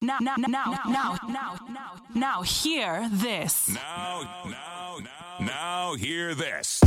Now, 0.00 0.18
now, 0.20 0.36
now, 0.36 0.46
now, 0.46 1.18
now, 1.28 1.58
now, 1.68 1.96
now, 2.14 2.42
hear 2.42 3.08
this. 3.10 3.68
Now, 3.68 4.44
now, 4.46 4.98
now, 5.02 5.44
now, 5.44 5.94
hear 5.96 6.36
this. 6.36 6.80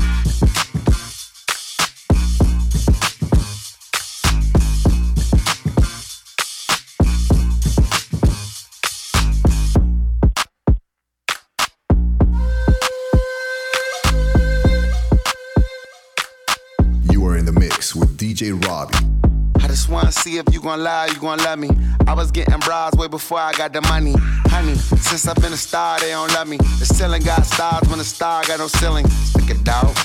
You 17.10 17.26
are 17.26 17.36
in 17.36 17.44
the 17.44 17.52
mix 17.52 17.94
with 17.94 18.18
DJ 18.18 18.54
Robbie. 18.66 19.31
Just 19.72 19.88
wanna 19.88 20.12
see 20.12 20.38
if 20.38 20.54
you 20.54 20.60
gon' 20.60 20.84
lie, 20.84 21.06
you 21.06 21.16
gon' 21.16 21.38
love 21.38 21.58
me. 21.58 21.70
I 22.06 22.14
was 22.14 22.30
getting 22.30 22.60
bras 22.60 22.94
way 22.96 23.08
before 23.08 23.40
I 23.40 23.54
got 23.54 23.72
the 23.72 23.80
money. 23.84 24.14
Honey, 24.48 24.76
since 24.76 25.26
I've 25.26 25.38
been 25.38 25.54
a 25.54 25.58
star, 25.58 25.98
they 26.02 26.10
don't 26.10 26.30
love 26.34 26.50
me. 26.50 26.58
The 26.58 26.86
ceiling 26.86 27.24
got 27.24 27.46
stars 27.46 27.88
when 27.88 27.98
the 27.98 28.04
star 28.04 28.44
got 28.44 28.60
no 28.60 28.68
ceiling. 28.68 29.08
Stick 29.08 29.50
it 29.50 29.66
out, 29.70 29.96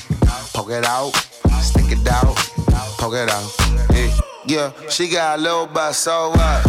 poke 0.54 0.70
it 0.70 0.84
out, 0.84 1.10
stick 1.60 1.90
it 1.90 2.06
out, 2.06 2.36
poke 2.96 3.14
it 3.14 3.28
out. 3.28 3.50
Hey, 3.90 4.14
yeah, 4.46 4.70
she 4.88 5.08
got 5.08 5.40
a 5.40 5.42
little 5.42 5.66
butt, 5.66 5.96
so 5.96 6.30
what? 6.30 6.62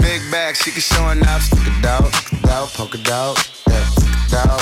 Big 0.00 0.22
bag, 0.30 0.56
she 0.56 0.70
can 0.70 0.80
show 0.80 1.10
enough. 1.10 1.42
Stick 1.42 1.60
it 1.60 1.84
out, 1.84 2.06
stick 2.14 2.42
it 2.42 2.48
out, 2.48 2.68
poke 2.68 2.94
it 2.94 3.10
out, 3.10 3.36
yeah, 3.68 3.84
stick 3.84 4.08
it 4.08 4.34
out, 4.34 4.60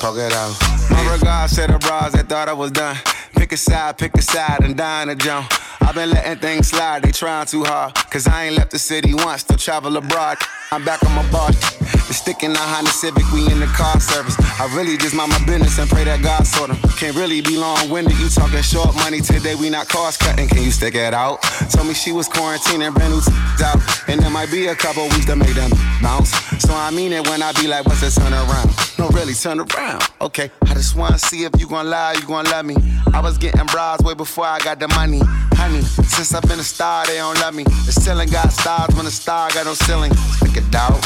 poke 0.00 0.16
it 0.16 0.32
out. 0.32 0.56
My 0.90 1.12
regards 1.12 1.54
to 1.56 1.66
the 1.66 1.78
bras 1.78 2.12
that 2.14 2.30
thought 2.30 2.48
I 2.48 2.54
was 2.54 2.70
done. 2.70 2.96
Pick 3.34 3.52
a 3.52 3.58
side, 3.58 3.98
pick 3.98 4.16
a 4.16 4.22
side, 4.22 4.60
and 4.62 4.74
dine 4.74 5.10
a 5.10 5.14
jump. 5.14 5.52
I've 5.88 5.94
been 5.94 6.10
letting 6.10 6.36
things 6.36 6.68
slide, 6.68 7.02
they 7.02 7.12
trying 7.12 7.46
too 7.46 7.64
hard. 7.64 7.94
Cause 7.94 8.28
I 8.28 8.44
ain't 8.44 8.56
left 8.56 8.72
the 8.72 8.78
city 8.78 9.14
once, 9.14 9.42
to 9.44 9.56
travel 9.56 9.96
abroad. 9.96 10.36
I'm 10.70 10.84
back 10.84 11.02
on 11.02 11.14
my 11.14 11.24
bar. 11.32 11.48
The 11.48 12.12
stick 12.12 12.42
in 12.42 12.52
the 12.52 12.58
Honda 12.60 12.90
Civic, 12.90 13.24
we 13.32 13.50
in 13.50 13.58
the 13.58 13.72
car 13.72 13.98
service. 13.98 14.36
I 14.60 14.68
really 14.76 14.98
just 14.98 15.14
mind 15.14 15.32
my 15.32 15.42
business 15.46 15.78
and 15.78 15.88
pray 15.88 16.04
that 16.04 16.20
God 16.20 16.46
sort 16.46 16.68
them. 16.68 16.76
Can't 17.00 17.16
really 17.16 17.40
be 17.40 17.56
long 17.56 17.88
winded, 17.88 18.18
you 18.18 18.28
talking 18.28 18.60
short 18.60 18.94
money 18.96 19.22
today, 19.22 19.54
we 19.54 19.70
not 19.70 19.88
cost 19.88 20.20
cutting. 20.20 20.46
Can 20.46 20.62
you 20.62 20.70
stick 20.70 20.94
it 20.94 21.14
out? 21.14 21.40
Told 21.72 21.88
me 21.88 21.94
she 21.94 22.12
was 22.12 22.28
quarantining, 22.28 22.92
brand 22.92 23.14
new 23.14 23.24
out. 23.64 23.80
And 24.08 24.20
there 24.20 24.28
might 24.28 24.50
be 24.50 24.66
a 24.66 24.74
couple 24.74 25.04
weeks 25.04 25.24
to 25.24 25.36
make 25.36 25.54
them 25.54 25.70
bounce. 26.02 26.36
So 26.60 26.74
I 26.74 26.90
mean 26.90 27.14
it 27.14 27.26
when 27.28 27.40
I 27.42 27.52
be 27.52 27.66
like, 27.66 27.86
what's 27.86 28.02
the 28.02 28.12
turn 28.12 28.34
around? 28.34 28.76
No, 28.98 29.08
really, 29.16 29.32
turn 29.32 29.60
around. 29.60 30.04
Okay, 30.20 30.50
I 30.68 30.74
just 30.74 30.96
wanna 30.96 31.18
see 31.18 31.44
if 31.44 31.58
you 31.58 31.66
gon' 31.66 31.88
lie, 31.88 32.12
you 32.12 32.26
gon' 32.26 32.44
love 32.44 32.66
me. 32.66 32.76
I 33.14 33.20
was 33.20 33.38
getting 33.38 33.64
bras 33.66 34.02
way 34.02 34.12
before 34.12 34.44
I 34.44 34.58
got 34.58 34.80
the 34.80 34.88
money. 34.88 35.22
Honey, 35.58 35.77
since 35.82 36.34
I've 36.34 36.42
been 36.42 36.60
a 36.60 36.62
star, 36.62 37.06
they 37.06 37.16
don't 37.16 37.38
love 37.40 37.54
me. 37.54 37.64
The 37.64 37.92
ceiling 37.92 38.28
got 38.28 38.52
stars 38.52 38.94
when 38.94 39.04
the 39.04 39.10
star 39.10 39.50
got 39.50 39.66
no 39.66 39.74
ceiling. 39.74 40.12
Stick 40.14 40.56
it 40.56 40.74
out, 40.74 41.00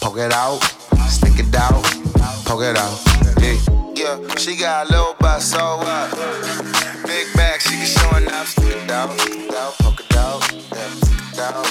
poke 0.00 0.18
it 0.18 0.32
out, 0.32 0.60
stick 1.08 1.38
it 1.38 1.54
out, 1.54 1.82
poke 2.44 2.62
it 2.62 2.76
out. 2.76 3.00
Yeah, 3.40 3.58
yeah, 3.94 4.34
she 4.36 4.56
got 4.56 4.88
a 4.88 4.90
little 4.90 5.14
butt, 5.18 5.42
so 5.42 5.78
what? 5.78 6.10
Big 7.06 7.26
bag, 7.34 7.60
she 7.60 7.76
can 7.76 7.86
show 7.86 8.16
enough. 8.16 8.48
Stick 8.48 8.76
it 8.76 8.90
out, 8.90 9.10
poke 9.78 10.00
it 10.00 10.16
out, 10.16 10.52
yeah, 10.52 10.88
stick 11.02 11.32
it 11.32 11.38
out, 11.40 11.66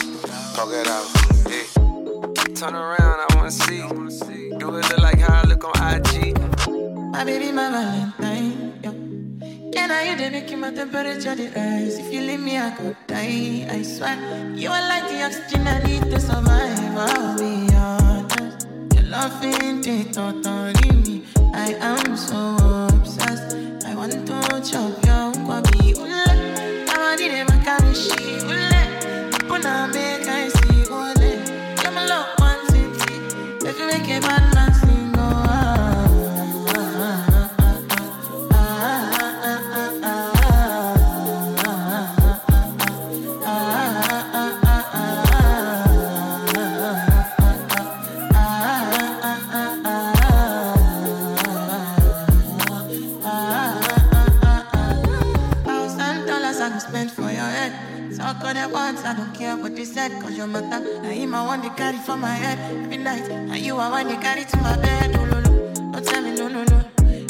poke 0.56 0.74
it 0.74 0.88
out. 0.88 1.06
Yeah. 1.50 2.56
Turn 2.56 2.76
around, 2.76 3.20
I 3.20 3.36
wanna 3.36 3.52
see. 3.52 3.82
Do 4.58 4.76
it 4.78 4.90
look 4.90 4.98
like 5.00 5.20
how 5.20 5.42
I 5.42 5.44
look 5.48 5.64
on 5.64 5.74
IG. 5.76 6.38
My 7.12 7.24
baby, 7.24 7.52
my 7.52 7.70
Valentine. 7.70 8.23
Can 9.74 9.90
I 9.90 10.04
you 10.04 10.16
they 10.16 10.30
make 10.30 10.56
my 10.56 10.72
temperature 10.72 11.36
the 11.36 11.50
rise? 11.56 11.98
If 11.98 12.14
you 12.14 12.22
leave 12.22 12.40
me, 12.40 12.60
I 12.60 12.70
could 12.72 12.96
die. 13.08 13.66
I 13.70 13.82
swear, 13.82 14.18
you 14.56 14.70
are 14.70 14.88
like 14.88 15.10
the 15.10 15.24
oxygen 15.24 15.68
I 15.68 15.82
need 15.84 16.04
to 16.12 16.20
survive. 16.20 16.96
I'll 16.96 17.38
be 17.38 17.74
honest. 17.74 18.68
Your 18.94 19.04
love 19.10 19.44
ain't 19.44 19.88
it 19.88 20.14
totally 20.14 20.92
me. 21.02 21.26
I 21.54 21.74
am 21.80 22.16
so 22.16 22.56
obsessed. 22.94 23.58
I 23.88 23.96
want 23.96 24.12
to 24.12 24.62
chop 24.62 25.03
you 59.94 60.00
said, 60.00 60.22
cause 60.22 60.36
your 60.36 60.48
matter. 60.48 60.80
Now 61.02 61.10
him 61.10 61.36
I 61.36 61.46
want 61.46 61.64
to 61.64 61.70
carry 61.72 61.98
for 61.98 62.18
my 62.18 62.34
head 62.34 62.58
every 62.84 62.98
night. 62.98 63.30
And 63.30 63.58
you 63.58 63.78
I 63.78 63.90
want 63.90 64.10
to 64.10 64.16
carry 64.16 64.44
to 64.44 64.58
my 64.58 64.76
bed. 64.78 65.16
Oh, 65.16 65.26
no, 65.26 65.40
no. 65.40 65.92
Don't 65.92 66.06
tell 66.06 66.22
me 66.24 66.32
no, 66.36 66.48
no, 66.48 66.64
no. 66.64 66.84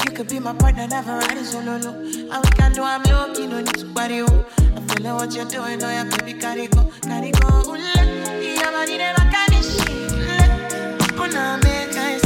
You 0.06 0.12
could 0.12 0.30
be 0.30 0.40
my 0.40 0.54
partner, 0.54 0.88
never 0.88 1.18
riding 1.18 1.44
solo, 1.44 1.78
no. 1.78 1.90
And 1.94 2.44
we 2.46 2.52
can 2.52 2.72
do, 2.72 2.84
I'm 2.84 3.04
lucky, 3.04 3.48
no 3.48 3.58
need 3.60 3.76
to 3.76 3.86
party, 3.94 4.22
oh. 4.22 4.46
I'm 4.76 4.88
feeling 4.88 5.14
what 5.14 5.36
you're 5.36 5.46
doing, 5.46 5.84
oh 5.84 5.90
yeah, 5.90 6.06
baby, 6.06 6.40
carry 6.40 6.68
go, 6.68 6.90
carry 7.02 7.32
go. 7.32 7.48
Ooh, 7.48 7.72
le. 7.74 8.56
Yeah, 8.56 8.72
man, 8.72 8.90
you 8.90 8.98
never 8.98 9.26
can. 9.34 9.54
Ooh, 9.54 10.16
le. 10.24 10.98
Puna 11.18 11.60
make 11.64 11.98
I 11.98 12.23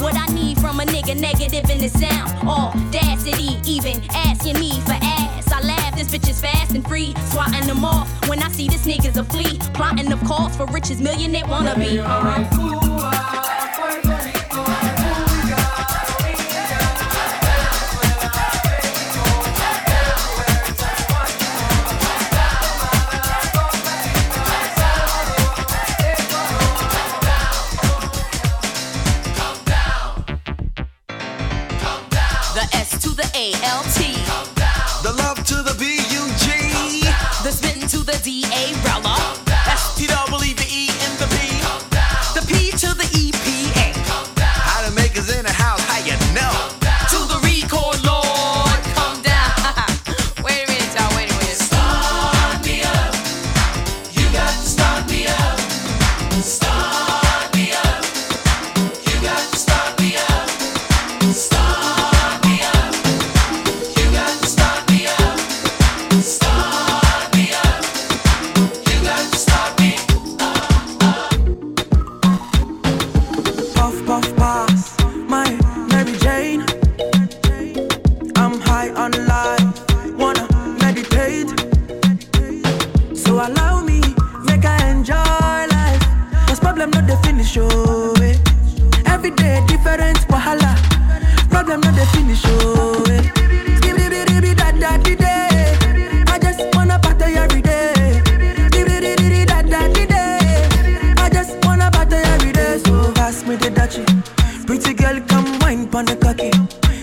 What 0.00 0.16
I 0.16 0.26
need 0.32 0.58
from 0.58 0.80
a 0.80 0.84
nigga, 0.84 1.18
negative 1.18 1.68
in 1.70 1.78
the 1.78 1.88
sound. 1.88 2.48
Audacity, 2.48 3.60
even 3.70 4.02
ass, 4.10 4.46
you 4.46 4.54
need 4.54 4.82
for 4.84 4.96
ass. 5.00 5.52
I 5.52 5.60
laugh, 5.60 5.96
this 5.96 6.08
bitch 6.08 6.28
is 6.28 6.40
fast 6.40 6.74
and 6.74 6.86
free. 6.86 7.14
Swatting 7.30 7.66
them 7.66 7.84
off 7.84 8.08
when 8.28 8.42
I 8.42 8.48
see 8.48 8.68
this 8.68 8.86
nigga's 8.86 9.16
a 9.16 9.24
flea. 9.24 9.58
Plotting, 9.74 10.12
of 10.12 10.22
course, 10.24 10.56
for 10.56 10.66
riches, 10.66 11.00
millionaire 11.00 11.44
wannabe. 11.44 12.02
Uh-huh. 12.04 13.31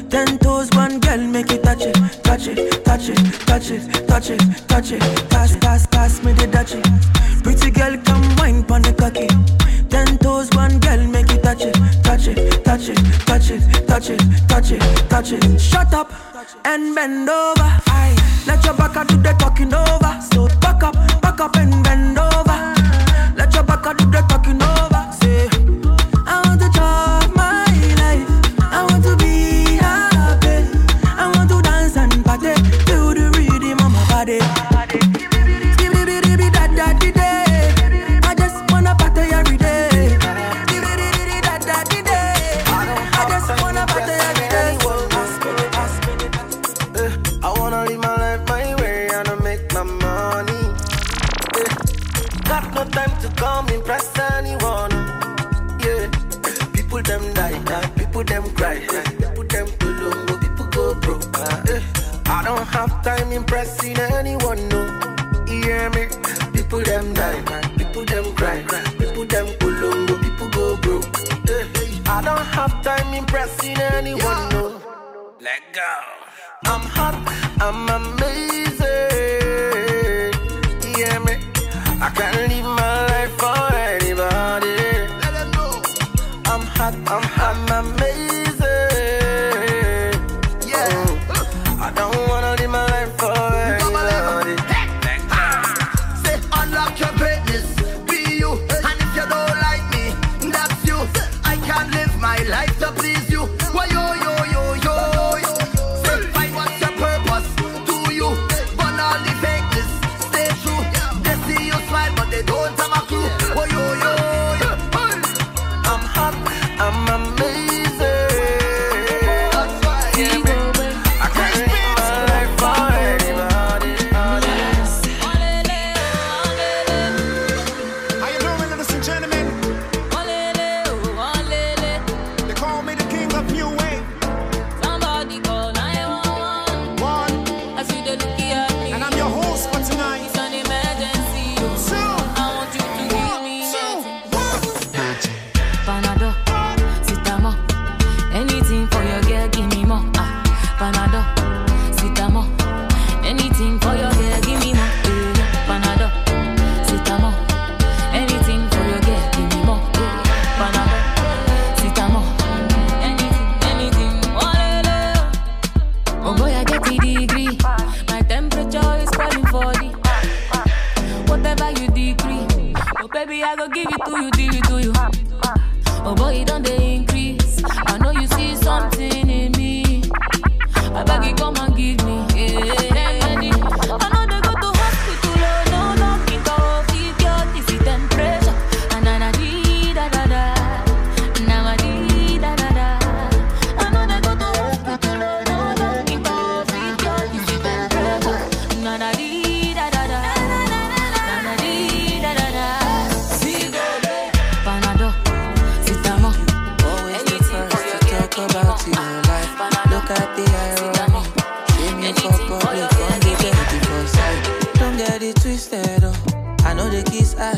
Ten 0.10 0.40
toes, 0.40 0.70
one 0.74 1.00
girl, 1.00 1.20
make 1.20 1.52
it 1.52 1.64
touch 1.64 1.82
it, 1.84 1.96
touch 2.24 2.48
it, 2.48 2.84
touch 2.84 3.10
it, 3.10 3.46
touch 3.46 3.70
it, 3.70 4.08
touch 4.08 4.30
it, 4.30 4.68
touch 4.68 4.92
it. 4.92 5.30
Pass, 5.30 5.56
pass, 5.58 5.86
pass 5.86 6.24
me 6.24 6.34
the 6.34 6.48
touch 6.48 6.74
it. 6.74 7.44
Pretty 7.44 7.70
girl, 7.70 7.96
come 8.04 8.36
wine 8.38 8.64
pon 8.64 8.82
the 8.82 8.94
cocky. 8.94 9.28
Ten 9.90 10.18
toes, 10.18 10.50
one 10.56 10.80
girl, 10.80 11.06
make 11.08 11.32
it 11.32 11.44
touch 11.44 11.62
it, 11.62 11.76
touch 12.04 12.28
it, 12.28 12.64
touch 12.66 12.90
it, 12.90 12.98
touch 13.28 13.50
it, 13.52 13.88
touch 13.88 14.10
it, 14.10 14.20
touch 14.48 14.72
it, 14.72 15.10
touch 15.10 15.32
it. 15.32 15.62
Shut 15.62 15.94
up 15.94 16.12
and 16.66 16.96
bend 16.96 17.30
over. 17.30 17.70
Aye. 17.88 18.16
Let 18.48 18.66
your 18.66 18.74
back 18.74 19.08
do 19.08 19.16
the 19.18 19.34
talking 19.38 19.74
over. 19.74 20.20
So 20.32 20.48
back 20.60 20.82
up, 20.82 20.96
back 21.22 21.40
up 21.40 21.56
and 21.56 21.84
bend 21.84 22.18
over. 22.18 22.58
Let 23.38 23.54
your 23.54 23.64
back 23.64 23.84
do 23.98 24.06
the 24.06 24.26
talking 24.28 24.39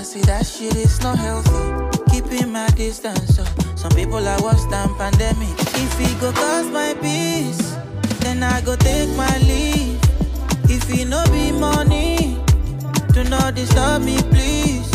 see 0.04 0.22
that 0.22 0.46
shit 0.46 0.76
is 0.76 1.02
not 1.02 1.18
healthy. 1.18 2.00
Keeping 2.12 2.52
my 2.52 2.68
distance, 2.70 3.36
so 3.36 3.44
some 3.76 3.92
people 3.92 4.26
are 4.28 4.42
worse 4.42 4.66
than 4.66 4.94
pandemic. 4.96 5.54
If 5.60 6.00
it 6.00 6.20
go 6.20 6.32
cause 6.32 6.68
my 6.68 6.94
peace, 7.02 7.76
then 8.20 8.44
I 8.44 8.62
go 8.62 8.76
take 8.76 9.10
my 9.16 9.38
leave. 9.40 10.00
If 10.70 10.90
it 10.90 11.08
no 11.08 11.24
be 11.32 11.52
money, 11.52 12.38
do 13.14 13.24
not 13.26 13.56
disturb 13.56 14.04
me, 14.04 14.18
please. 14.32 14.90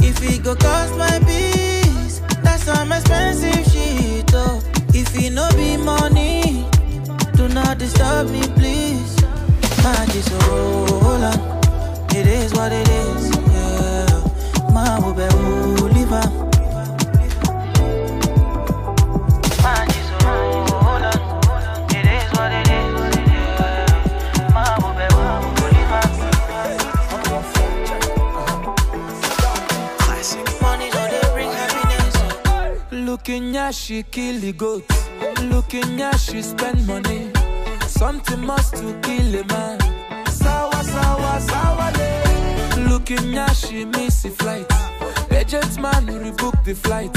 If 0.00 0.22
it 0.22 0.42
go 0.44 0.54
cost 0.54 0.94
my 0.96 1.18
peace, 1.26 2.20
that's 2.42 2.64
some 2.64 2.92
expensive 2.92 3.64
shit, 3.72 4.30
oh. 4.34 4.62
If 4.94 5.16
it 5.16 5.30
no 5.30 5.48
be 5.56 5.76
money, 5.76 6.64
do 7.34 7.48
not 7.48 7.78
disturb 7.78 8.30
me, 8.30 8.42
please. 8.54 9.16
Just 10.16 10.30
oh, 10.32 10.86
hold 11.02 11.24
on. 11.24 12.16
It 12.16 12.26
is 12.26 12.54
what 12.54 12.72
it 12.72 12.88
is. 12.88 13.35
Looking 33.26 33.54
yeah, 33.54 33.72
she 33.72 34.04
kill 34.04 34.38
the 34.38 34.52
goat. 34.52 34.84
Looking 35.42 36.00
at 36.00 36.16
she 36.16 36.42
spend 36.42 36.86
money. 36.86 37.32
Something 37.88 38.46
must 38.46 38.76
to 38.76 38.96
kill 39.02 39.40
a 39.40 39.44
man. 39.46 39.80
Sawa, 40.30 40.84
sawa, 40.84 41.40
le. 41.98 42.05
Looking 42.88 43.32
yeah, 43.32 43.52
she 43.52 43.84
miss 43.84 44.22
the 44.22 44.30
flight. 44.30 44.66
Agent 45.30 45.78
man 45.80 46.06
rebook 46.06 46.64
the 46.64 46.74
flight. 46.74 47.10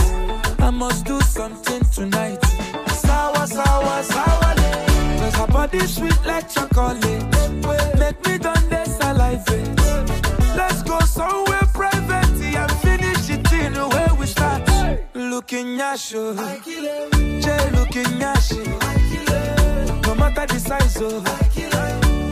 I 0.59 0.69
must 0.69 1.05
do 1.05 1.19
something 1.21 1.81
tonight. 1.93 2.43
Sawa, 2.87 3.47
sawa, 3.47 4.53
le. 4.57 5.19
Cause 5.19 5.35
her 5.35 5.47
body 5.47 5.79
sweet 5.87 6.19
like 6.25 6.49
chocolate. 6.49 7.23
Make 7.97 8.25
me 8.27 8.37
done 8.37 8.69
this 8.69 8.97
salivate. 8.97 9.67
Let's 10.55 10.83
go 10.83 10.99
somewhere 11.01 11.65
private 11.73 12.41
and 12.41 12.71
finish 12.83 13.29
it 13.29 13.51
in 13.53 13.73
the 13.73 13.87
way 13.87 14.07
we 14.19 14.25
start. 14.25 14.61
Looking 15.15 15.77
yasho, 15.77 16.35
J 17.43 17.69
looking 17.71 18.19
yashi. 18.19 18.65
No 20.05 20.15
matter 20.15 20.45
the 20.47 20.59
size 20.59 20.97
of, 21.01 21.25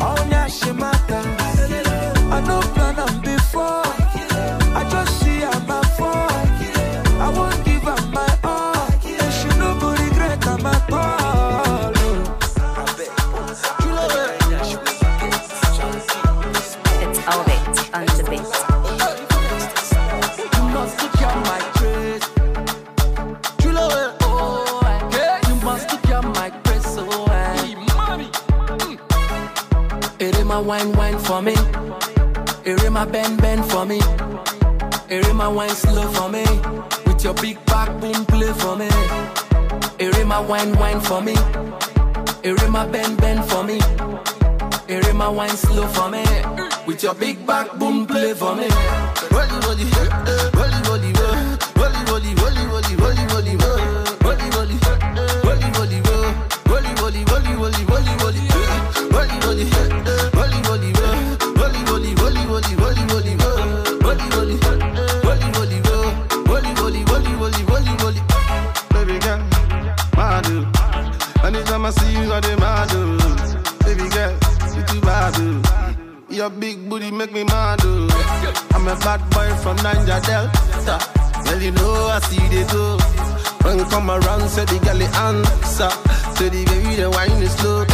all 0.01 0.17
yashi 0.31 0.77
matter. 0.77 2.16
I 2.29 2.41
no 2.41 2.59
plan 2.73 2.99
on 2.99 3.21
before, 3.21 3.83
I 4.75 4.87
just 4.91 5.19
see 5.21 5.39
her 5.39 5.59
my 5.65 5.81
fall. 5.97 6.29
I 7.19 7.29
won't 7.29 7.63
give 7.65 7.83
her 7.83 8.01
my 8.11 8.27
all, 8.43 8.75
and 8.75 9.33
she 9.33 9.47
no 9.57 9.77
go 9.79 9.91
regret 9.91 10.43
her 10.43 10.57
at 10.67 10.93
all. 10.93 11.93
You 13.83 13.91
love 13.93 14.13
it. 14.15 14.31
It's 17.03 17.19
Elevate 17.27 17.79
on 17.95 18.05
the 18.05 18.23
beat. 18.29 18.47
You 20.53 20.63
must 20.75 20.93
secure 20.99 21.35
my 21.49 21.59
trade. 21.77 22.23
You 23.63 23.71
know 23.71 23.87
it, 23.87 24.15
oh, 24.21 24.29
yeah. 25.11 25.47
You 25.47 25.55
must 25.63 25.89
secure 25.89 26.21
my 26.21 26.49
grace, 26.63 26.95
oh, 26.97 27.25
money. 27.95 28.29
It 30.19 30.45
my 30.45 30.59
wine, 30.59 30.91
wine 30.93 31.17
for 31.19 31.41
me. 31.41 31.55
My 32.67 33.05
bend, 33.05 33.41
bend 33.41 33.63
for 33.71 33.85
me. 33.85 34.01
My 35.33 35.47
wine 35.47 35.69
slow 35.69 36.05
for 36.11 36.27
me. 36.27 36.43
With 37.05 37.23
your 37.23 37.33
big 37.35 37.65
back, 37.65 37.89
boom, 38.01 38.25
play 38.25 38.51
for 38.51 38.75
me. 38.75 38.89
My 40.25 40.41
wine, 40.41 40.77
wine 40.77 40.99
for 40.99 41.21
me. 41.21 41.33
My 42.69 42.85
bend, 42.85 43.21
bend 43.21 43.45
for 43.45 43.63
me. 43.63 43.79
My 45.13 45.29
wine 45.29 45.55
slow 45.55 45.87
for 45.87 46.09
me. 46.09 46.25
With 46.85 47.03
your 47.03 47.13
big 47.15 47.47
back, 47.47 47.71
boom, 47.79 48.05
play 48.05 48.33
for 48.33 48.53
me. 48.53 48.67
Rolly, 49.31 49.59
rolly, 49.65 49.85
rolly, 50.53 50.76
big 76.67 76.89
booty 76.89 77.11
make 77.11 77.31
me 77.31 77.43
mad 77.45 77.79
oh. 77.83 78.71
I'm 78.75 78.87
a 78.87 78.95
bad 79.05 79.21
boy 79.33 79.49
from 79.63 79.77
Niger 79.85 80.19
Delta. 80.27 80.95
Well, 81.45 81.61
you 81.61 81.71
know 81.71 81.93
I 82.15 82.19
see 82.27 82.43
they 82.53 82.65
go. 82.73 82.97
When 83.63 83.77
you 83.79 83.85
come 83.85 84.09
around, 84.11 84.49
say 84.49 84.65
the 84.65 84.77
girl 84.85 85.01
answer. 85.27 85.91
Say 86.35 86.49
the 86.49 86.61
baby 86.69 86.95
the 87.01 87.09
wine 87.09 87.41
is 87.47 87.53
slow. 87.57 87.85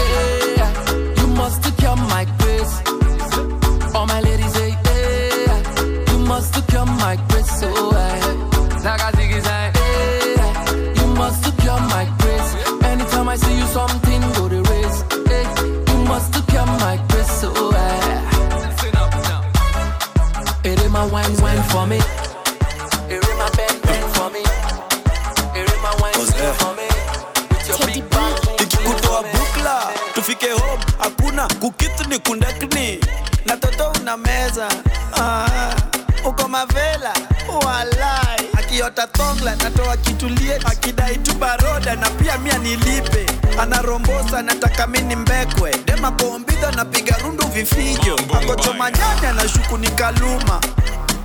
Yeah, 0.57 0.71
you 1.19 1.27
must 1.39 1.63
secure 1.63 1.95
my 2.13 2.23
grace. 2.39 2.73
All 3.95 4.07
my 4.07 4.21
ladies 4.21 4.51
say, 4.53 4.69
yeah, 4.71 6.11
you 6.11 6.17
must 6.31 6.55
secure 6.55 6.85
my 7.03 7.15
grace. 7.29 7.51
So 7.59 7.69
I, 7.91 7.92
mavela 36.53 37.13
walai 37.65 38.45
akiota 38.57 39.07
thongla 39.07 39.55
natoa 39.55 39.97
kitulie 39.97 40.55
akidai 40.55 41.17
tu 41.17 41.33
baroda 41.35 41.95
na 41.95 42.09
pia 42.09 42.37
mia 42.37 42.57
nilipe. 42.57 43.25
Anarombosa 43.61 44.41
nataka 44.41 44.87
mini 44.87 45.15
mbekwe. 45.15 45.75
Dema 45.85 46.11
kombidha 46.11 46.71
napiga 46.71 47.17
rundu 47.23 47.47
vifijo. 47.47 48.15
Akochoma 48.37 48.91
nyanya 48.91 49.33
na 49.33 49.43
ni 49.77 49.87
kaluma. 49.91 50.61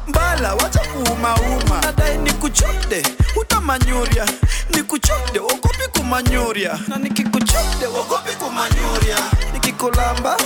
Mbala 0.06 0.54
wacha 0.54 0.80
kuumauma 0.80 1.80
nadai 1.82 2.18
ni 2.18 2.32
kuchode 2.32 3.02
utamanyuria. 3.40 4.26
Ni 4.74 4.82
kuchode 4.82 5.38
ogopi 5.38 5.88
kumanyuria. 5.98 6.78
Na 6.88 6.96
nikikuchode 6.96 7.86
ogopi 7.86 8.32
kumanyuria. 8.38 9.16
Nikikulamba 9.52 10.36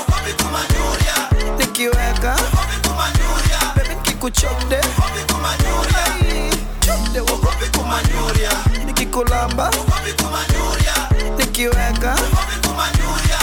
kumanyuria. 0.43 1.15
Nikiweka 1.59 2.33
ogopi 2.33 2.77
kumanyuria 2.83 2.92
bebi 4.23 4.23
nikikuchode 4.23 4.77
ogopi 4.79 5.33
kumanyuria 5.33 6.07
chode 6.81 7.21
ogopi 7.21 7.79
kumanyuria 7.79 8.51
nikikulamba 8.87 9.71
nikiweka 11.39 12.19
kumanyuria 12.63 13.39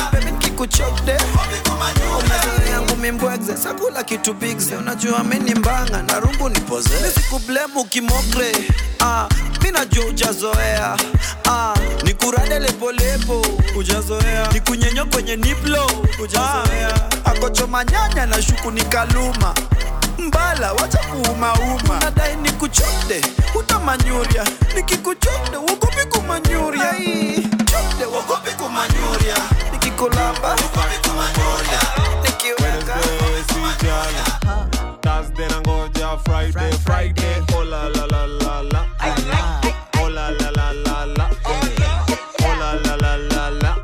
yangu 2.71 2.95
mimbwegze 2.95 3.57
sakula 3.57 4.03
kitu 4.03 4.33
bigze. 4.33 4.75
Unajua 4.75 5.24
mini 5.24 5.55
mbanga 5.55 6.01
na 6.03 6.19
rungu 6.19 6.50
nipoze 6.50 6.89
nisikublemu 7.07 7.86
kimokre. 7.86 8.51
Ah, 9.00 9.27
mi 9.63 9.71
ujazoea 10.00 10.98
ah, 11.50 11.74
nikurade 12.03 12.59
lepolepo 12.59 13.45
ujazoea 13.77 14.48
nikunyenyo 14.53 15.05
kwenye 15.05 15.36
niplo. 15.36 15.91
Ujazoea 16.24 16.95
ah, 17.25 17.31
akochoma 17.31 17.83
na 18.25 18.41
shuku 18.41 18.71
ni 18.71 18.81
kaluma 18.81 19.53
mbala 20.19 20.73
wacha 20.73 20.97
kuumauma 20.97 21.99
nadai 21.99 22.35
nikuchode 22.35 23.21
utamanyuria 23.55 24.45
nikikuchode 24.75 25.57
wogopi 25.57 26.05
kumanyuria 26.11 26.93
wogopi 28.13 28.51
kumanyuria 28.51 29.35
nikikulamba 29.71 30.49
wogopi 30.49 31.07
kumanyuria 31.09 31.79
nikiweka 32.23 32.97
Thursday 35.01 35.47
nangoja 35.47 36.17
Friday, 36.25 36.71
Friday. 36.71 37.43
Oh 37.55 37.63
la 37.63 37.88
la 37.89 38.05
la 38.07 38.25
la 38.25 38.61
la. 38.61 38.85
Oh 40.01 40.09
la 40.09 40.29
la 40.29 40.49
la 40.51 40.71
la 40.73 41.05
la. 41.05 41.29
Oh 41.47 42.55
la 42.59 42.73
la 42.73 42.95
la 42.95 43.17
la 43.17 43.49
la. 43.49 43.75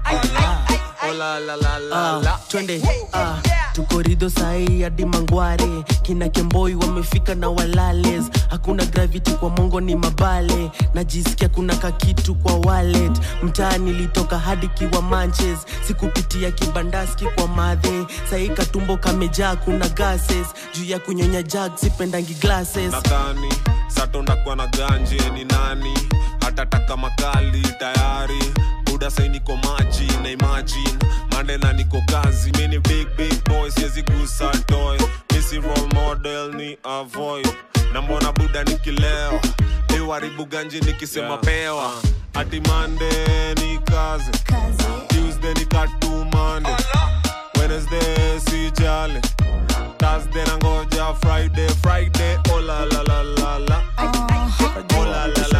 Oh 1.03 1.13
la 1.13 1.39
la 1.39 1.55
la 1.55 1.77
la 1.79 2.19
la. 2.19 2.39
twende 2.49 2.81
uh, 3.13 3.44
tuko 3.75 4.01
ridho 4.01 4.29
sahii 4.29 4.81
hadi 4.81 5.05
mangware. 5.05 5.83
Kina 6.01 6.29
kemboi 6.29 6.75
wamefika 6.75 7.35
na 7.35 7.49
walales. 7.49 8.25
Hakuna 8.49 8.85
gravity 8.85 9.31
kwa 9.31 9.49
mongo 9.49 9.81
ni 9.81 9.95
mabale. 9.95 10.71
Najisikia 10.93 11.49
kuna 11.49 11.75
kakitu 11.75 12.35
kwa 12.35 12.53
wallet. 12.55 13.11
Mtaa 13.43 13.77
nilitoka 13.77 14.39
hadi 14.39 14.67
kiwa 14.67 15.01
manches. 15.01 15.59
Sikupitia 15.87 16.51
kibandaski 16.51 17.25
kwa 17.25 17.47
madhe. 17.47 18.05
Sahii 18.29 18.49
katumbo 18.49 18.97
kamejaa 18.97 19.55
kuna 19.55 19.89
gases. 19.89 20.47
Juu 20.73 20.85
ya 20.85 20.99
kunyonya 20.99 21.43
jag 21.43 21.71
sipendangi 21.75 22.33
glasses. 22.33 22.91
Nadhani 22.91 23.53
satondakuwa 23.87 24.55
na 24.55 24.67
ganje 24.67 25.29
ni 25.33 25.43
nani? 25.45 25.93
Hatataka 26.39 26.97
makali 26.97 27.61
tayari 27.79 28.39
sai 29.11 29.29
niko 29.29 29.55
maji 29.57 30.07
na 30.23 30.29
imagine. 30.29 30.97
Mandela 31.31 31.73
niko 31.73 32.01
kazi. 32.11 32.51
Mini 32.51 32.79
big 32.79 33.07
big 33.17 33.43
boy 33.43 33.69
siwezi 33.71 34.01
gusa 34.03 34.51
toy. 34.67 34.97
Misi 35.33 35.59
role 35.59 35.87
model 35.93 36.53
ni 36.53 36.77
avoid. 36.83 37.47
Na 37.93 38.01
mbona 38.01 38.31
buda 38.31 38.63
nikileo? 38.63 39.41
Iwaribu 39.97 40.45
ganje 40.45 40.79
nikisema 40.79 41.37
pewa. 41.37 41.91
Hati 42.33 42.59
mande 42.61 43.09
ni 43.61 43.77
kazi. 43.79 44.31
Tuesday 45.07 45.53
ni 45.53 45.65
katumande 45.65 46.69
wednesday 47.59 48.39
si 48.49 48.71
jale. 48.81 49.21
Thursday 49.97 50.45
nangoja 50.45 51.13
friday. 51.13 51.67
Friday 51.81 52.37
oh 52.53 52.59
la 52.61 52.85
la 52.85 53.03
la 53.03 53.23
la 53.23 53.59
la. 53.59 53.81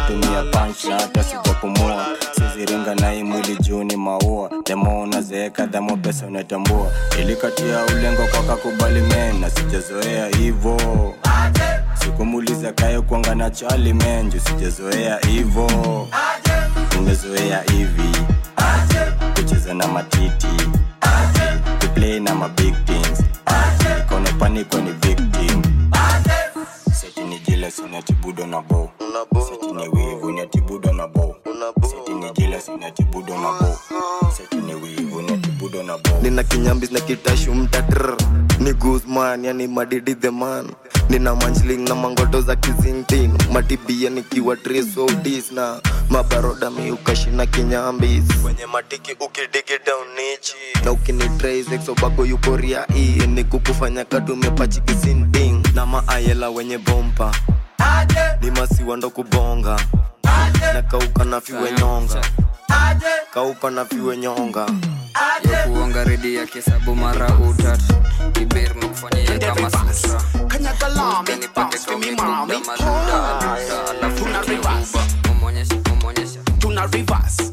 Tumia 0.06 0.42
punch 0.52 0.84
na 0.84 0.98
hata 1.00 1.24
sijapumua 1.24 2.06
siziringa 2.56 2.94
na 2.94 3.10
hii 3.10 3.22
mwili 3.22 3.56
juu 3.56 3.84
ni 3.84 3.96
maua. 3.96 4.50
Demo 4.66 5.02
unazeeka 5.02 5.66
dhamo 5.66 5.96
pesa 5.96 6.26
unatambua. 6.26 6.90
Ilikatia 7.20 7.84
ulengo 7.84 8.22
kaka 8.32 8.56
kubali 8.56 9.00
mena 9.00 9.50
sijazoea 9.50 10.26
hivo. 10.28 11.14
Sikumuliza 11.94 12.72
kayo 12.72 13.02
kuanga 13.02 13.34
na 13.34 13.50
chali 13.50 13.92
menju 13.92 14.40
sijazoea 14.40 15.18
hivo. 15.18 15.70
Umezoea 16.98 17.62
hivi. 17.62 18.10
Kucheza 19.34 19.74
na 19.74 19.86
matiti. 19.88 20.46
Kuplay 21.80 22.20
na 22.20 22.34
mabig 22.34 22.74
things. 22.84 23.22
Ikono 24.00 24.28
paniko 24.38 24.78
ni 24.78 24.90
victim. 24.90 25.62
Seti 26.92 27.20
ni 27.20 27.40
unatibudo 27.84 28.46
na 28.46 28.60
bo 28.62 28.90
seti 29.48 29.72
ni 29.72 29.88
wivu 29.88 30.26
unatibudo 30.26 30.92
na 30.92 31.06
bo 31.06 31.36
nina 36.22 36.42
kinyambis 36.42 36.90
na 36.92 37.00
kitashumtatr 37.00 38.16
ni 38.58 38.72
guzman 38.72 39.44
yani 39.44 39.66
madidi 39.66 40.14
the 40.14 40.30
man. 40.30 40.70
Nina 41.08 41.34
manchling 41.34 41.88
na 41.88 41.94
mangoto 41.94 42.40
za 42.40 42.56
kizintin 42.56 43.32
matibia 43.52 44.10
nikiwa 44.10 44.56
trisodis 44.56 45.52
na 45.52 45.80
mabarodami 46.10 46.90
ukashina 46.90 47.46
kinyambis. 47.46 48.24
Wenye 48.44 48.66
matiki 48.66 49.12
ukidigidaunichi 49.12 50.54
na 50.84 50.92
ukinitraiseksobako 50.92 52.26
yukoria 52.26 52.86
i 52.88 53.18
e. 53.22 53.26
ni 53.26 53.44
kukufanya 53.44 54.04
kadumepachi 54.04 54.80
katumepachikisinding 54.80 55.62
na 55.74 55.86
maayela 55.86 56.50
wenye 56.50 56.78
bompa. 56.78 57.34
Ni 58.42 58.50
masiwa 58.50 58.96
kubonga 59.10 59.80
na 60.60 60.82
kauka 60.82 61.24
na 61.24 61.40
fiwe 61.40 61.72
nyonga. 61.72 62.20
Kauka 63.34 63.70
na 63.70 63.84
fiwe 63.84 64.16
nyonga. 64.16 64.66
Ya 65.52 65.62
kuonga 65.66 66.04
redi 66.04 66.34
ya 66.34 66.46
kisabu 66.46 66.94
mara 66.96 67.26
utatu. 67.34 67.94
Kiber 68.32 68.76
na 68.76 68.88
kufanyia 68.88 69.38
kama 69.38 69.70
sutra. 69.70 70.22
Nipate 71.40 71.78
koke 71.78 72.06
dunda 72.16 72.58
madunda 72.66 73.40
alafu 73.90 74.26
nikiuba 74.28 74.72
mumonyesha 75.28 75.74
mumonyesha. 75.88 76.40
Tuna 76.58 76.86
reverse. 76.86 77.52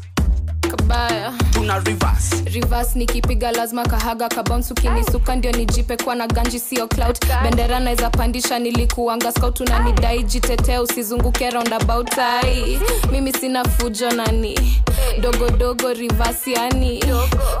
Kabaya. 0.70 1.32
Tuna 1.52 1.78
reverse 1.80 2.33
reverse 2.54 2.98
nikipiga 2.98 3.52
lazima 3.52 3.82
kahaga 3.86 4.28
kabounce 4.28 4.72
ukinisuka 4.74 5.36
ndio 5.36 5.52
nijipe 5.52 5.96
kwa 5.96 6.14
na 6.14 6.26
ganji 6.26 6.60
sio 6.60 6.88
clout 6.88 7.18
bendera 7.42 7.80
naweza 7.80 8.10
pandisha 8.10 8.58
nilikuanga 8.58 9.32
scout 9.32 9.60
unanidai 9.60 10.22
jitetea 10.22 10.82
usizunguke 10.82 11.50
roundabout 11.50 12.18
ai 12.18 12.78
mimi 13.12 13.32
sina 13.32 13.64
fujo 13.64 14.10
nani 14.10 14.82
dogodogo 15.20 15.92
reverse 15.92 16.52
yani. 16.52 17.04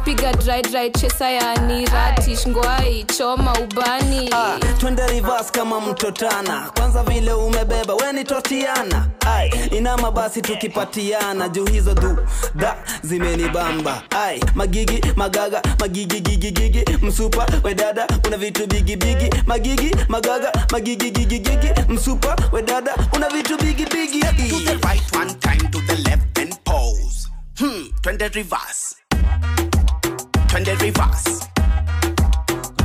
Piga 0.04 0.32
dry 0.32 0.62
dry 0.62 0.90
chesa 0.90 1.30
yani 1.30 1.86
ratish 1.86 2.46
ngwai 2.48 3.04
choma 3.18 3.52
ubani. 3.60 4.30
Ah, 4.32 4.58
twende 4.78 5.06
reverse 5.06 5.50
kama 5.52 5.80
mtotana 5.80 6.70
kwanza 6.76 7.02
vile 7.02 7.32
umebeba 7.32 7.94
weni 7.94 8.24
totiana. 8.24 9.06
Ai 9.26 9.48
inama 9.70 10.10
basi 10.10 10.42
tukipatiana 10.42 11.48
juu 11.48 11.66
hizo 11.66 11.94
du 11.94 12.18
da 12.54 12.76
zimenibamba 13.02 14.02
ai 14.10 14.40
magigi 14.84 15.12
magaga 15.16 15.62
magigi 15.80 16.20
gigi 16.20 16.50
gigi 16.50 16.84
msupa 17.02 17.46
wedada 17.64 18.06
una 18.26 18.36
vitu 18.36 18.66
bigi 18.66 18.96
bigi 18.96 19.30
magigi 19.46 19.90
magaga 20.08 20.52
magigi 20.72 21.10
gigi 21.10 21.38
gigi 21.38 21.68
msupa 21.88 22.36
wedada 22.52 22.94
una 23.16 23.28
vitu 23.28 23.56
bigi 23.56 23.84
bigi 23.86 24.20
to 24.20 24.58
the 24.64 24.78
right 24.86 25.16
one 25.16 25.34
time 25.40 25.70
to 25.70 25.80
the 25.86 25.96
left 26.08 26.38
and 26.38 26.56
pose. 26.64 27.28
Hmm 27.58 27.88
twende 28.02 28.28
reverse. 28.34 28.96
Twende 30.48 30.74
reverse. 30.74 31.40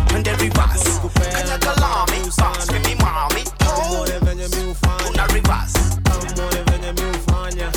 Twende 0.08 0.32
reverse. 0.32 1.00
Kanyaga 1.34 1.74
lami 1.82 2.30
bounce 2.38 2.72
with 2.72 2.86
me 2.86 2.96
mommy. 2.96 3.44
Tuna 3.60 5.28
reverse. 5.34 6.00
Kamone 6.04 6.64
venye 6.66 6.92
mi 6.94 7.12
ufanya 7.18 7.72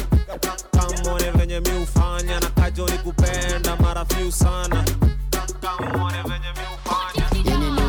kamone 0.72 1.30
venye 1.30 1.61
mi 1.61 1.82
ufanya 1.82 2.02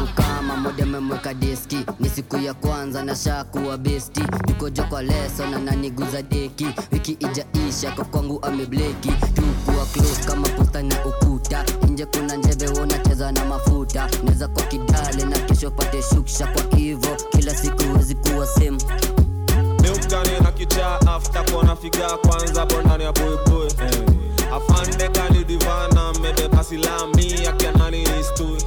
ukama 0.04 0.58
moja 0.58 0.86
memweka 0.86 1.34
diski. 1.34 1.86
Ni 2.00 2.10
siku 2.10 2.38
ya 2.38 2.54
kwanza 2.54 3.04
na 3.04 3.16
shakuwa 3.16 3.78
besti. 3.78 4.22
Tukojo 4.48 4.84
kwa 4.84 5.02
leso 5.04 5.46
na 5.48 5.60
naniguza 5.60 6.22
deki. 6.22 6.68
Wiki 6.92 7.12
ijaisha 7.12 7.92
kwa 7.92 8.06
kwangu 8.06 8.40
amebleki. 8.46 9.10
Tukuwa 9.34 9.86
close 9.86 10.24
kama 10.28 10.50
posta 10.50 10.84
na 10.84 10.96
ukuta. 11.06 11.66
Nje 11.90 12.06
kuna 12.06 12.36
njeve 12.36 12.68
unacheza 12.82 13.32
na 13.32 13.46
mafuta. 13.46 14.10
Naweza 14.24 14.48
kwa 14.48 14.64
kidale 14.64 15.26
na 15.26 15.40
kesho 15.40 15.72
pate 15.72 16.02
shuksha 16.02 16.48
kwa 16.48 16.78
hivo 16.80 17.08
kila 17.32 17.56
siku 17.56 17.84
wezi 17.98 18.16
kuwa 18.16 18.48
semu 18.48 18.82
miukani 19.82 20.40
na 20.44 20.52
kichaa 20.52 21.00
afta 21.00 21.44
kona 21.44 21.76
figa 21.76 22.18
kwanza 22.18 22.66
bondani 22.66 23.04
ya 23.04 23.12
boyboy 23.12 23.70
afande 24.56 25.08
kanidivana 25.10 26.14
mmedekasilami 26.14 27.48
akiananinistu 27.50 28.58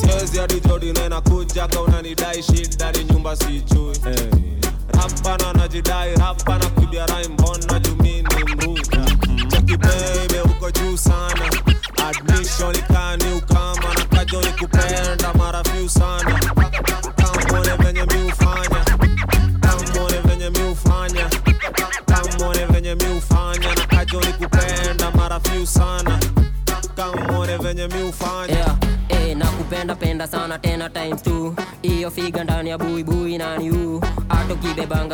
siwezi 0.00 0.40
aditodine 0.40 1.08
na 1.08 1.20
kujaga 1.20 1.80
unanidai 1.80 2.42
shida 2.42 2.92
ni 2.92 3.04
nyumba 3.04 3.36
sichui 3.36 3.98
hey. 4.04 4.30
rapana 4.92 5.52
najidai 5.52 6.14
rapana 6.16 6.70
kibiarai 6.70 7.28
mbona 7.28 7.78
jumini 7.80 8.27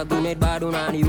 ukibebanga 0.05 0.14
gunet 0.14 0.38
bado 0.38 0.71
nani 0.71 1.05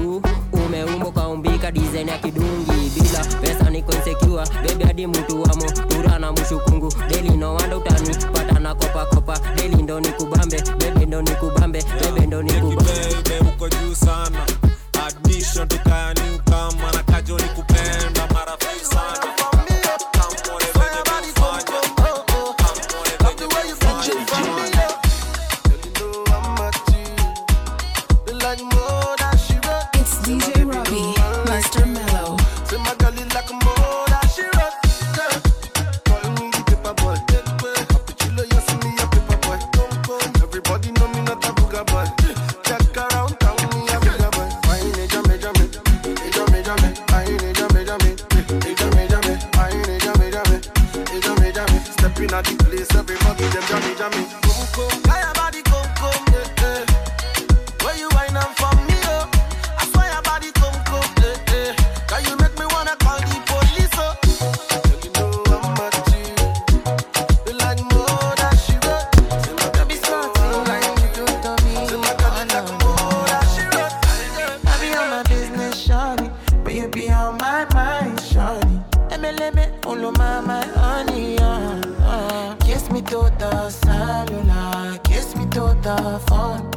Olo 79.84 80.12
my 80.12 80.66
honey, 80.76 81.38
uh, 81.40 81.82
uh. 82.02 82.56
Kiss 82.56 82.90
me 82.92 83.02
to 83.02 83.32
the 83.40 83.70
cellular, 83.70 84.98
kiss 85.04 85.36
me 85.36 85.46
to 85.52 85.76
the 85.82 86.22
phone. 86.28 86.70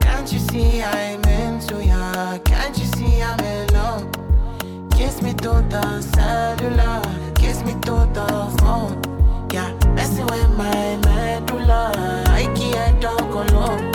Can't 0.00 0.32
you 0.32 0.38
see 0.38 0.82
I'm 0.82 1.22
into 1.24 1.84
ya? 1.84 2.38
Can't 2.44 2.76
you 2.78 2.84
see 2.96 3.22
I'm 3.22 3.40
in 3.40 3.68
love? 3.74 4.06
Kiss 4.90 5.22
me 5.22 5.32
to 5.34 5.64
the 5.68 6.00
cellular, 6.02 7.02
kiss 7.34 7.62
me 7.64 7.72
to 7.86 8.08
the 8.12 8.28
phone. 8.58 9.00
Yeah, 9.52 9.72
messing 9.94 10.26
with 10.26 10.50
my 10.56 10.96
medulla, 11.04 11.92
I 12.28 12.44
can't 12.54 13.00
talk 13.00 13.20
alone. 13.20 13.85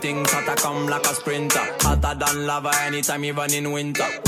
Things 0.00 0.30
hotter 0.30 0.54
come 0.60 0.86
like 0.86 1.04
a 1.04 1.14
sprinter. 1.14 1.66
Hotter 1.80 2.18
than 2.18 2.46
lava 2.46 2.70
anytime 2.82 3.24
even 3.24 3.52
in 3.52 3.72
winter. 3.72 4.27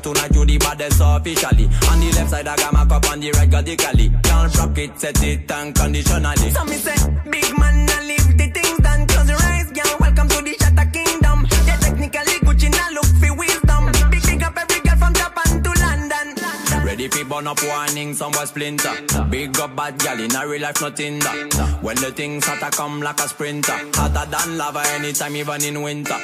Tonight 0.00 0.34
you 0.34 0.44
the 0.44 0.58
baddest 0.58 1.00
officially. 1.00 1.64
On 1.90 2.00
the 2.00 2.12
left 2.16 2.30
side 2.30 2.48
I 2.48 2.56
got 2.56 2.72
my 2.72 2.84
cup 2.86 3.10
on 3.10 3.20
the 3.20 3.30
right 3.32 3.52
radically. 3.52 4.10
Can't 4.22 4.56
rock 4.56 4.78
it, 4.78 4.98
set 5.00 5.22
it 5.22 5.50
unconditionally. 5.50 6.50
So 6.50 6.64
me 6.64 6.74
say, 6.74 6.96
big 7.30 7.58
man, 7.58 7.88
I 7.90 8.02
leave 8.04 8.38
the 8.38 8.46
things 8.50 8.78
done. 8.78 9.06
Close 9.06 9.28
your 9.28 9.42
eyes, 9.42 9.70
girl. 9.72 9.96
Welcome 10.00 10.28
to 10.28 10.42
the 10.42 10.54
Shatter 10.60 10.90
Kingdom. 10.90 11.46
Yeah, 11.66 11.76
technically 11.76 12.36
Gucci 12.46 12.70
now 12.70 12.90
look 12.94 13.10
for 13.20 13.34
wisdom. 13.36 14.10
Big 14.10 14.22
big 14.22 14.42
up 14.42 14.56
every 14.56 14.80
girl 14.80 14.96
from 14.96 15.14
Japan 15.14 15.62
to 15.62 15.70
London. 15.80 16.26
Ready 16.84 17.08
for 17.08 17.24
burn 17.24 17.46
up 17.46 17.62
warning, 17.62 18.14
somewhere 18.14 18.46
splinter. 18.46 18.94
Big 19.28 19.58
up 19.58 19.76
bad 19.76 19.98
gal 19.98 20.18
in 20.18 20.34
a 20.34 20.46
real 20.46 20.62
life 20.62 20.80
nothing 20.80 21.18
that. 21.20 21.78
When 21.82 21.96
the 21.96 22.10
things 22.10 22.46
hotter 22.46 22.70
come 22.76 23.00
like 23.00 23.20
a 23.20 23.28
sprinter. 23.28 23.78
Hotter 23.94 24.30
than 24.30 24.58
lava 24.58 24.82
anytime 24.94 25.36
even 25.36 25.62
in 25.64 25.82
winter. 25.82 26.18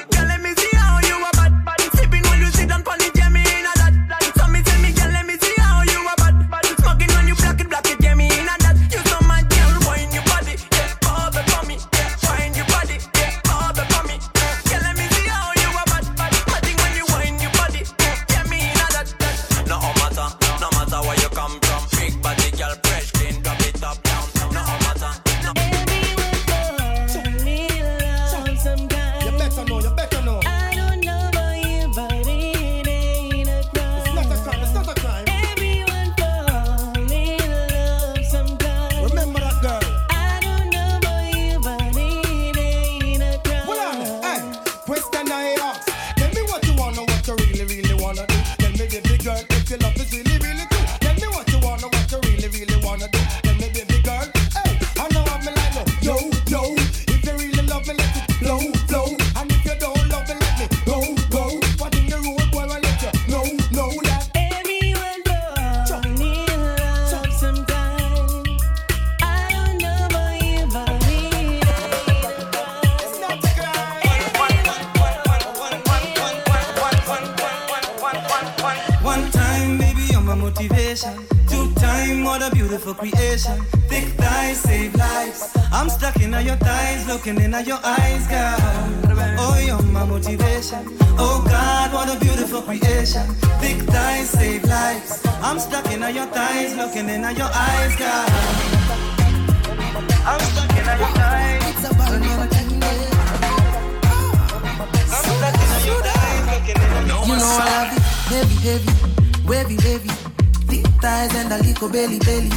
Belly, 112.25 112.49
belly. 112.49 112.51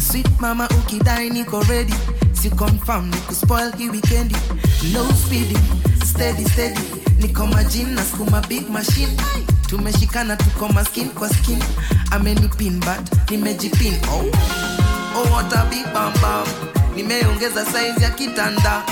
Sweet 0.00 0.28
mama 0.40 0.68
ukidai 0.68 1.30
niko 1.30 1.60
ready. 1.68 1.92
Si 2.32 2.50
confirm 2.50 3.10
niku 3.10 3.34
spoil 3.34 3.70
ki 3.72 3.88
weekendi. 3.90 4.36
No 4.92 5.04
speeding, 5.12 5.62
steady, 6.04 6.44
steady. 6.44 6.80
Niko 7.20 7.46
majin 7.46 7.94
na 7.94 8.02
skuma 8.02 8.46
big 8.48 8.68
machine. 8.70 9.16
Tumeshikana 9.68 10.36
tuko 10.36 10.68
maskin 10.72 11.08
kwa 11.14 11.28
skin. 11.28 11.58
Amenipin 12.10 12.80
but 12.80 13.04
nimejipin. 13.30 13.98
Oh, 14.08 14.30
oh 15.16 15.30
what 15.30 15.52
a 15.52 15.66
big 15.70 15.84
bam 15.92 16.12
bam. 16.20 16.46
Nimeongeza 16.96 17.64
size 17.64 18.00
ya 18.02 18.10
kitanda. 18.10 18.82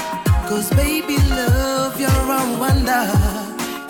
Cause 0.49 0.71
baby 0.75 1.17
love 1.31 2.01
you're 2.01 2.11
a 2.11 2.59
wonder. 2.59 3.41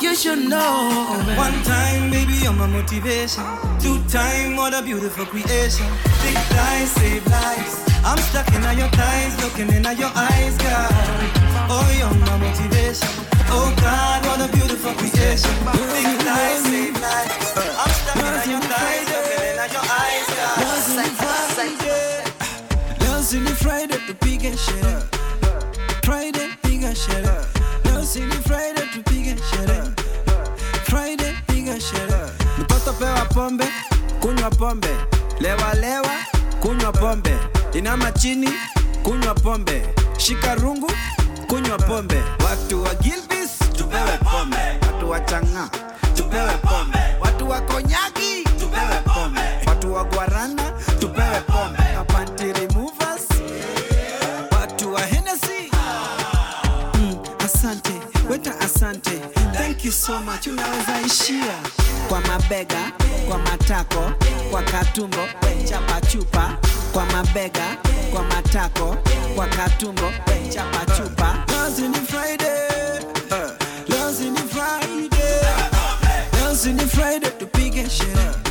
You 0.03 0.17
should 0.17 0.49
know. 0.49 0.91
One 1.37 1.63
time, 1.63 2.11
baby, 2.11 2.33
you're 2.43 2.53
my 2.53 2.67
motivation. 2.67 3.45
Two 3.79 4.03
time, 4.09 4.57
what 4.57 4.75
a 4.75 4.83
beautiful 4.83 5.25
creation. 5.25 5.87
Thick 6.23 6.37
thighs 6.51 6.91
save 6.91 7.25
lives. 7.29 7.77
I'm 8.05 8.19
stuck 8.19 8.49
in 8.49 8.63
your 8.77 8.89
thighs, 8.89 9.41
looking 9.45 9.71
in 9.71 9.85
your 9.97 10.11
eyes, 10.17 10.59
girl. 10.59 10.89
Oh, 11.71 11.87
you're 11.97 12.19
my 12.27 12.37
motivation. 12.37 13.09
Oh 13.47 13.73
God, 13.81 14.27
what 14.27 14.41
a 14.41 14.53
beautiful 14.53 14.93
creation. 14.95 15.55
Thick 15.71 16.21
thighs 16.27 16.65
save 16.65 17.01
lives. 17.01 17.82
Kunywa 34.43 34.51
pombe. 34.59 34.89
Lewa 35.41 35.75
lewa, 35.75 36.11
kunywa 36.61 36.93
pombe. 36.93 37.37
Inama 37.75 38.13
chini, 38.13 38.49
kunywa 39.03 39.35
pombe. 39.35 39.83
Shika 40.19 40.55
rungu, 40.55 40.91
kunywa 41.49 41.79
pombe. 41.79 42.23
Watu 42.45 42.83
wa 42.83 42.95
Gilbis 42.95 43.59
tupewe 43.77 44.19
pombe. 44.19 44.57
Watu 44.87 45.11
wa 45.11 45.21
Chang'a 45.21 45.69
tupewe 46.17 46.53
pombe. 46.63 46.99
Watu 47.21 47.49
wa 47.51 47.61
Konyagi 47.61 48.45
tupewe 48.61 49.01
pombe. 49.15 49.41
Watu 49.67 49.95
wa 49.95 50.05
Guarana 50.05 50.62
ukisoma 59.83 60.39
tunaweza 60.39 61.01
ishia. 61.07 61.55
Kwa 62.09 62.21
mabega, 62.21 62.93
kwa 63.29 63.39
matako, 63.39 64.13
kwa 64.51 64.63
katumbo, 64.63 65.17
chapa 65.69 66.01
kwa 66.93 67.07
mabega, 67.07 67.77
kwa 68.13 68.23
matako, 68.23 68.97
kwa 69.35 69.47
katumbo, 69.47 70.13
chapa 70.55 70.87
chupa. 70.97 71.45
Eh, 76.05 77.31
tupige 77.31 77.91
sherehe. 77.91 78.42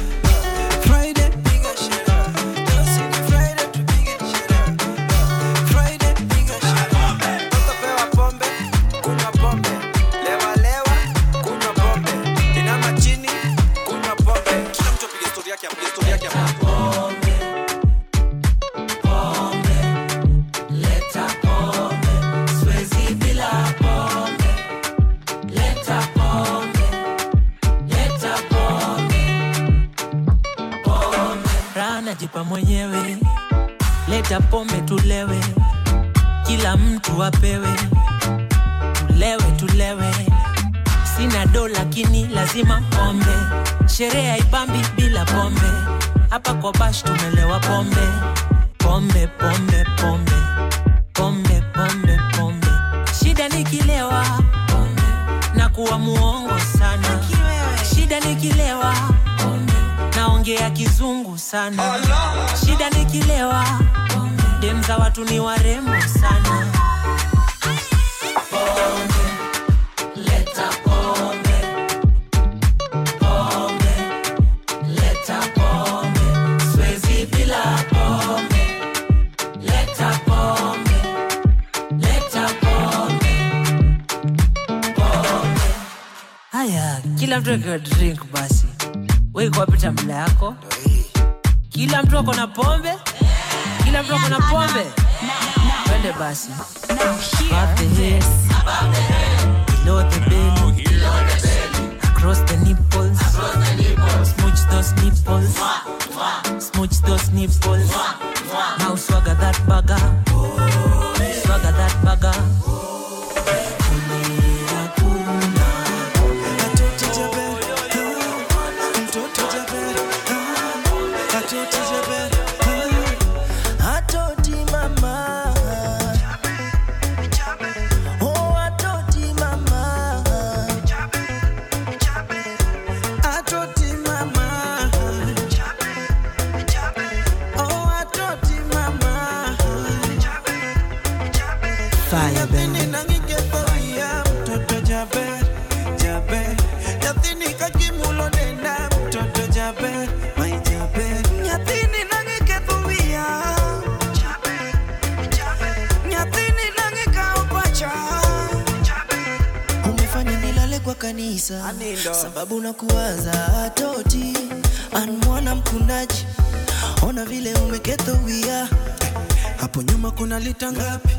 up 170.81 171.10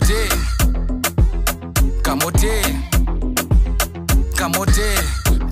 kamote 0.00 0.28
Camoté, 2.02 2.62
Camoté. 4.36 4.94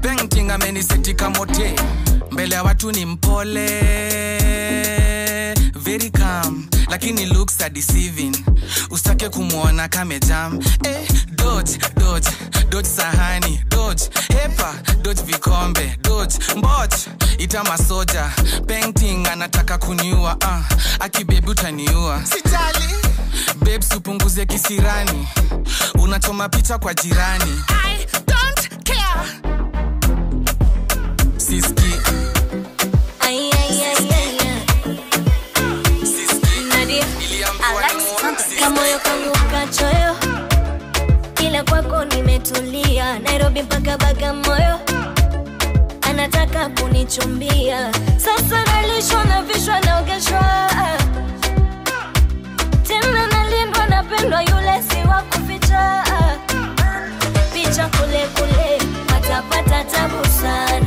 Painting 0.02 0.50
ameniseti 0.50 1.14
Camoté. 1.14 1.74
Mbele 2.30 2.54
ya 2.54 2.62
watu 2.62 2.92
ni 2.92 3.04
mpole, 3.06 3.66
very 5.74 6.11
calm, 6.11 6.66
lakini 6.90 7.26
looks 7.26 7.61
are 7.61 7.70
deceiving. 7.70 8.37
Usitake 8.90 9.28
kumwona 9.28 9.88
kamejam. 9.88 10.58
Eh, 10.84 11.08
dodge, 11.30 11.78
dodge, 11.96 12.28
dodge 12.68 12.88
sahani, 12.88 13.61
dodge, 13.68 14.04
hepa, 14.28 14.74
dodge 15.02 15.22
vikombe, 15.22 15.98
dodge, 16.02 16.38
mboch, 16.56 16.94
ita 17.38 17.64
masoja. 17.64 18.30
Painting 18.66 19.26
anataka 19.26 19.78
kuniua, 19.78 20.37
ah, 20.40 20.58
uh. 20.58 20.64
akibebi 21.04 21.50
utaniua. 21.50 22.20
Sitali 22.26 23.08
babes 23.61 23.92
upunguze 23.96 24.46
kisirani. 24.46 25.29
Unachoma 25.94 26.48
picha 26.48 26.79
kwa 26.79 26.94
jirani. 26.94 27.53
I 27.68 28.07
don't 28.27 28.85
care. 28.85 29.29
Siski. 31.37 31.94
Ila 41.46 41.64
kwako 41.64 42.05
nimetulia. 42.05 43.18
Nairobi 43.18 43.62
mpaka 43.62 43.98
bagamoyo. 43.98 44.81
Anataka 46.03 46.68
kunichumbia. 46.68 47.92
Sasa 48.16 48.64
nalishwa 48.64 49.24
navishwa 49.24 49.81
naogeshwa 49.81 50.68
Kupendwa 54.09 54.42
yule 54.42 54.83
si 54.88 55.09
wa 55.09 55.23
kuficha, 55.23 56.05
picha 57.53 57.88
kule 57.88 58.27
kule, 58.35 58.79
watapata 59.12 59.85
tabu 59.85 60.25
sana, 60.42 60.87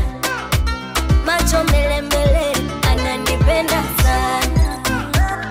macho 1.25 1.63
mbelembele 1.63 2.53
ananipenda 2.91 3.83
sana. 4.03 4.79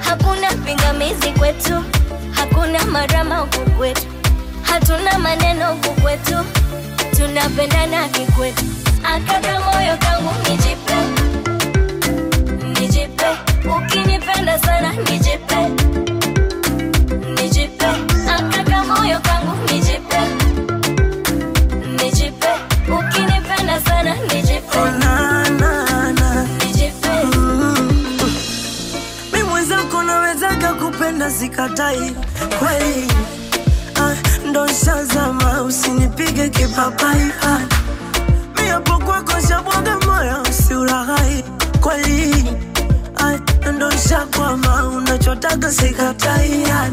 Hakuna 0.04 0.48
pingamizi 0.52 1.32
kwetu, 1.38 1.84
hakuna 2.32 2.84
marama 2.84 3.36
huku 3.38 3.70
kwetu, 3.70 4.06
hatuna 4.62 5.18
maneno 5.18 5.66
huku 5.74 6.00
kwetu, 6.00 6.36
tunapendana 7.16 8.08
kikwetu. 8.08 8.64
Akaka 9.04 9.60
moyo 9.60 9.96
kangu 9.96 10.30
nijipe, 10.50 10.94
nijipe, 12.80 13.26
ukinipenda 13.78 14.58
sana 14.58 14.92
nijipe. 14.92 15.70
Sikatai 31.38 32.16
kweli. 32.58 33.06
Ah, 34.00 34.14
ndo 34.48 34.66
shazama 34.66 35.62
usinipige 35.62 36.48
kipapai. 36.48 37.32
Ah, 37.42 37.58
miapo 38.62 38.98
kwako 38.98 39.32
shabwaga 39.48 39.98
moyo 39.98 40.42
usiulaghai 40.50 41.44
kweli. 41.80 42.44
Ah, 43.16 43.70
ndo 43.72 43.90
shakwama 43.90 44.84
unachotaga 44.88 45.70
sikatai. 45.72 46.64
Ah, 46.64 46.88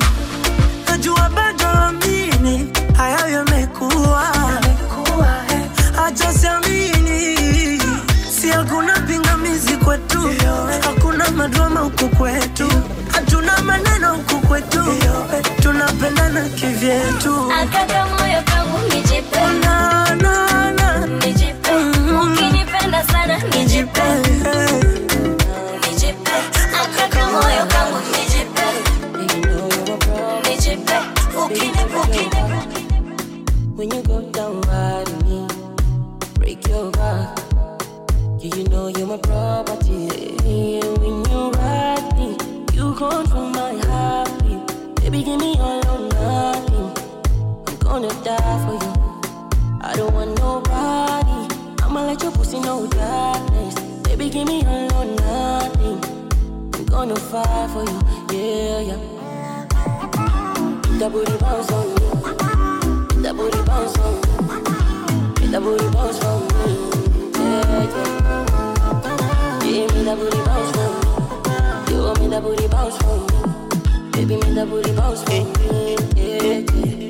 najua 0.90 1.30
bado 1.30 1.68
amini 1.70 2.72
hayayo 2.98 3.34
yamekuwa. 3.38 4.24
Hachasiamini 5.96 7.82
si 8.42 8.48
hakuna 8.50 9.00
pingamizi 9.00 9.78
kwetu. 9.78 10.22
Hakuna 10.82 11.32
madrama 11.32 11.80
huku 11.80 12.10
kwetu 12.10 12.57
wetu 14.58 14.84
tunapendana 15.62 16.50
kivyetu, 16.50 17.52
akaka 17.62 18.06
nijipe, 18.94 19.40
oh, 19.40 19.46
unanana 19.56 21.06
nijipe, 21.08 21.72
mm-hmm. 21.72 22.32
ukinipenda 22.34 23.04
sana 23.04 23.38
nijipe. 23.38 24.02
I'ma 52.18 52.24
your 52.24 52.32
pussy 52.32 52.60
know 52.60 52.88
darkness. 52.88 53.76
Baby, 54.04 54.30
give 54.30 54.48
me 54.48 54.66
all 54.66 54.94
or 54.94 55.06
nothing. 55.06 56.00
I'm 56.74 56.86
gonna 56.86 57.16
fight 57.16 57.70
for 57.70 57.84
you. 57.84 58.02
Yeah, 58.32 58.80
yeah. 58.80 59.00
That 60.98 61.12
booty 61.12 61.38
bounce 61.38 61.72
on 61.72 61.88
me. 61.88 63.22
That 63.22 63.36
booty 63.36 63.62
bounce 63.64 63.98
on 64.00 64.16
me. 64.16 65.48
That 65.52 65.62
booty 65.62 65.90
bounce 65.92 66.24
on 66.24 66.42
me. 66.48 66.54
Yeah, 67.38 67.84
yeah. 67.94 68.12
Give 69.62 69.94
me 69.94 70.04
that 70.04 70.18
booty 70.18 70.42
bounce 70.44 70.72
for 70.76 70.90
me. 70.90 71.94
You 71.94 72.04
want 72.04 72.20
me 72.20 72.28
that 72.30 72.42
booty 72.42 72.68
bounce 72.68 72.98
for 72.98 73.18
me. 73.18 73.28
Baby, 74.12 74.36
me 74.38 74.54
that 74.56 74.68
booty 74.68 74.92
bounce 74.96 75.22
for 75.24 75.30
me. 75.30 75.96
Yeah, 76.16 76.64
yeah. 76.74 77.08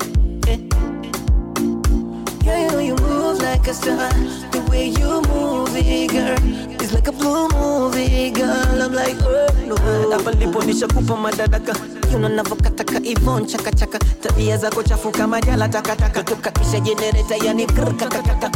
Yeah, 2.44 2.58
you 2.66 2.72
know 2.72 2.80
you 2.80 2.96
move 2.96 3.42
like 3.42 3.68
a 3.68 3.74
star. 3.74 4.47
Way 4.78 4.90
you 4.94 5.22
move 5.26 5.74
it, 5.74 6.12
girl, 6.12 6.38
it's 6.80 6.94
like 6.94 7.08
a 7.08 7.12
blue 7.12 7.48
movie, 7.50 8.30
girl. 8.30 8.80
I'm 8.80 8.94
like, 8.94 9.18
oh 9.24 9.48
no. 9.66 9.76
hapa 10.12 10.32
ndipo 10.32 10.64
nishakupa 10.64 11.18
madaraka. 11.18 11.76
Yuno 12.14 12.30
navokataka 12.30 13.00
ivon 13.04 13.46
chakachaka 13.46 14.00
tabia 14.00 14.58
zako 14.58 14.84
chafu 14.84 15.12
kama 15.12 15.42
jala 15.42 15.68
takataka 15.70 16.24
tukakisha 16.24 16.80
jenereta 16.80 17.36
yani 17.36 17.66
krkakakaka 17.66 18.52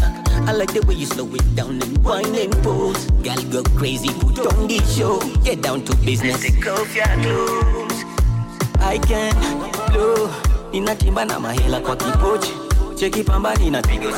I 0.47 0.53
like 0.53 0.73
the 0.73 0.85
way 0.87 0.93
you 0.95 1.05
slow 1.07 1.25
it 1.35 1.55
down 1.55 1.81
and 1.81 1.97
wine 2.05 2.35
and 2.35 2.53
pose 2.63 3.05
Girl 3.23 3.41
go 3.51 3.63
crazy, 3.79 4.09
put 4.09 4.39
on 4.45 4.67
the 4.67 4.79
show. 4.85 5.19
Get 5.43 5.61
down 5.63 5.81
to 5.85 5.95
business. 6.05 6.41
Take 6.41 6.67
off 6.67 6.95
your 6.95 7.05
clothes. 7.05 8.03
I 8.79 8.99
can 8.99 9.33
blow. 9.91 10.29
Ninatimba 10.71 11.25
na 11.25 11.39
mahela 11.39 11.79
kwa 11.79 11.95
kipochi. 11.95 12.51
Cheki 12.95 13.23
pamba 13.23 13.55
nina 13.55 13.81
pigo 13.81 14.11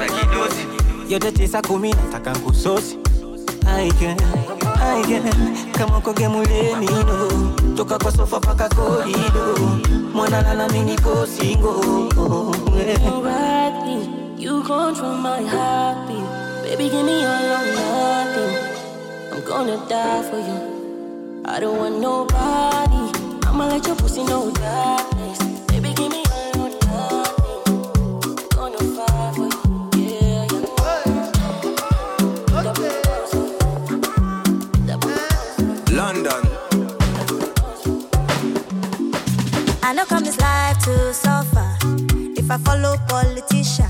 za 1.09 1.09
kidosi 1.09 1.13
Yote 1.13 1.31
tisa 1.31 1.61
kumi 1.61 1.89
nataka 1.93 2.33
nkusosi 2.33 2.97
I 3.65 3.89
can, 3.91 4.17
I 4.81 5.03
can 5.07 5.71
Kama 5.71 5.97
uko 5.97 6.13
gemuleni 6.13 6.85
no 6.85 7.53
Toka 7.77 7.97
kwa 7.99 8.11
sofa 8.11 8.39
paka 8.39 8.69
korido 8.69 9.57
Mwana 10.13 10.41
lala 10.41 10.67
mimi 10.69 10.91
niko 10.91 11.27
single 11.27 12.09
You 13.05 13.23
ride 13.23 13.85
me, 13.85 14.43
you 14.43 14.63
control 14.63 15.15
my 15.15 15.41
heartbeat. 15.41 16.63
Baby, 16.63 16.89
give 16.89 17.05
me 17.05 17.23
all 17.25 17.51
or 17.53 17.65
nothing. 17.75 18.57
I'm 19.31 19.41
gonna 19.47 19.77
die 19.89 20.23
for 20.29 20.37
you. 20.39 21.41
I 21.45 21.59
don't 21.59 21.77
want 21.77 21.99
nobody. 21.99 23.11
I'ma 23.47 23.67
let 23.67 23.85
your 23.87 23.95
pussy 23.95 24.23
know 24.23 24.51
darkness. 24.51 25.12
I 39.93 39.95
know 39.95 40.05
come 40.05 40.23
this 40.23 40.39
life 40.41 40.79
to 40.85 41.13
suffer. 41.13 41.77
If 42.35 42.49
I 42.49 42.57
follow 42.57 42.97
politician, 43.07 43.85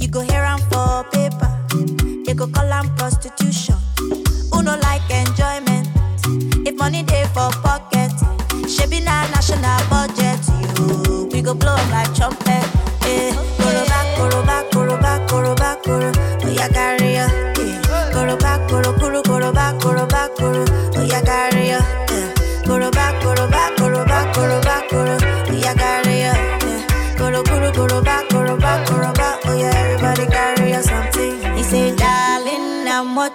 you 0.00 0.08
go 0.08 0.22
hear 0.22 0.42
am 0.42 0.58
for 0.70 1.04
paper. 1.12 1.50
They 2.26 2.34
go 2.34 2.48
call 2.48 2.66
am 2.72 2.92
prostitution. 2.96 3.76
Who 4.52 4.62
no 4.64 4.76
like 4.82 5.02
enjoyment? 5.08 5.86
If 6.66 6.74
money 6.74 7.04
dey 7.04 7.26
for 7.32 7.48
pocket, 7.62 8.10
shebi 8.66 9.04
na 9.04 9.28
national 9.30 9.78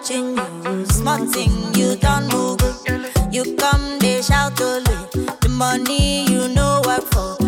watching 0.06 0.38
you. 0.38 0.86
Small 0.86 1.26
thing, 1.26 1.74
you 1.76 1.96
don't 1.96 2.28
move. 2.32 2.62
You 3.32 3.56
come, 3.56 4.00
they 4.00 4.22
shout 4.22 4.60
only. 4.62 4.96
The 5.42 5.50
money 5.50 6.26
you 6.32 6.48
know 6.50 6.82
work 6.86 7.04
for. 7.12 7.45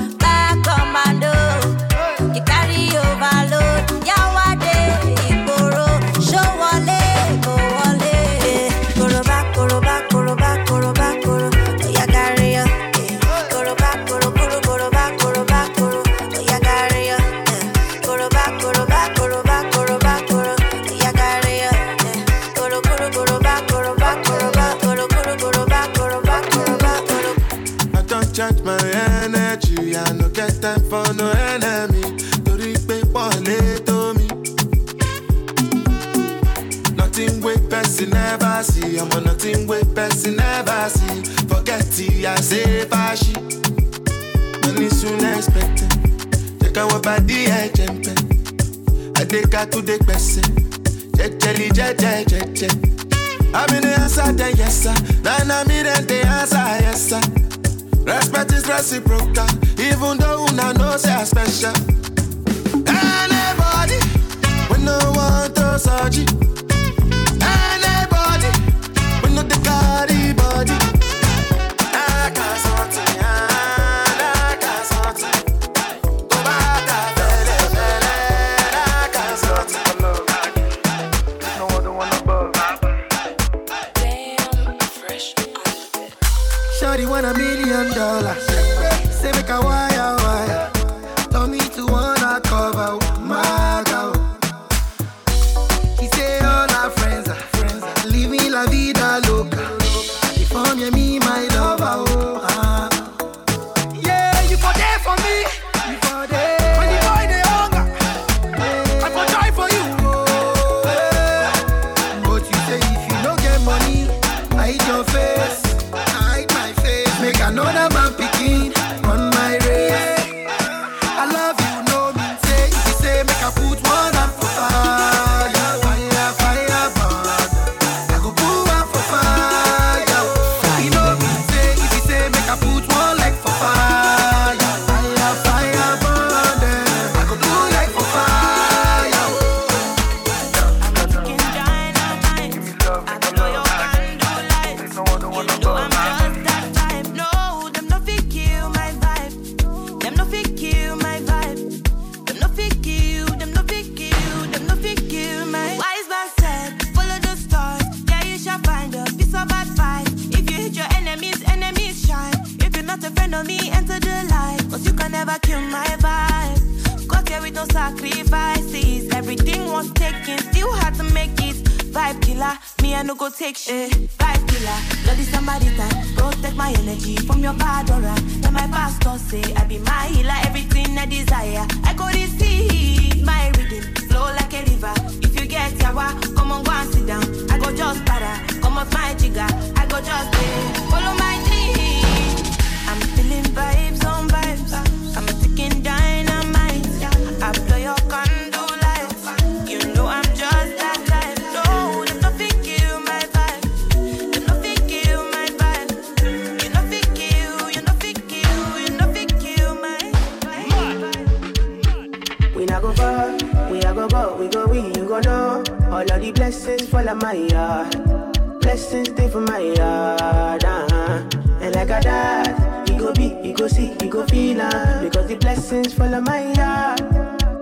God. 219.98 220.64
Uh-huh. 220.64 221.24
And 221.62 221.76
like 221.76 221.90
a 221.90 222.00
dad, 222.02 222.90
he 222.90 222.98
go 222.98 223.14
be, 223.14 223.36
you 223.44 223.54
go 223.54 223.68
see, 223.68 223.96
he 224.00 224.08
go 224.10 224.26
feel. 224.28 224.62
Uh, 224.62 225.02
because 225.04 225.28
the 225.28 225.36
blessings 225.36 225.94
full 225.94 226.14
of 226.14 226.24
my 226.24 226.54
heart. 226.56 227.02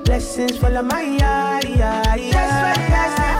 Blessings 0.06 0.58
full 0.58 0.76
of 0.76 0.86
my 0.86 1.06
heart. 1.20 1.70
Yeah, 1.70 2.16
yeah, 2.16 2.76
yeah. 2.76 3.35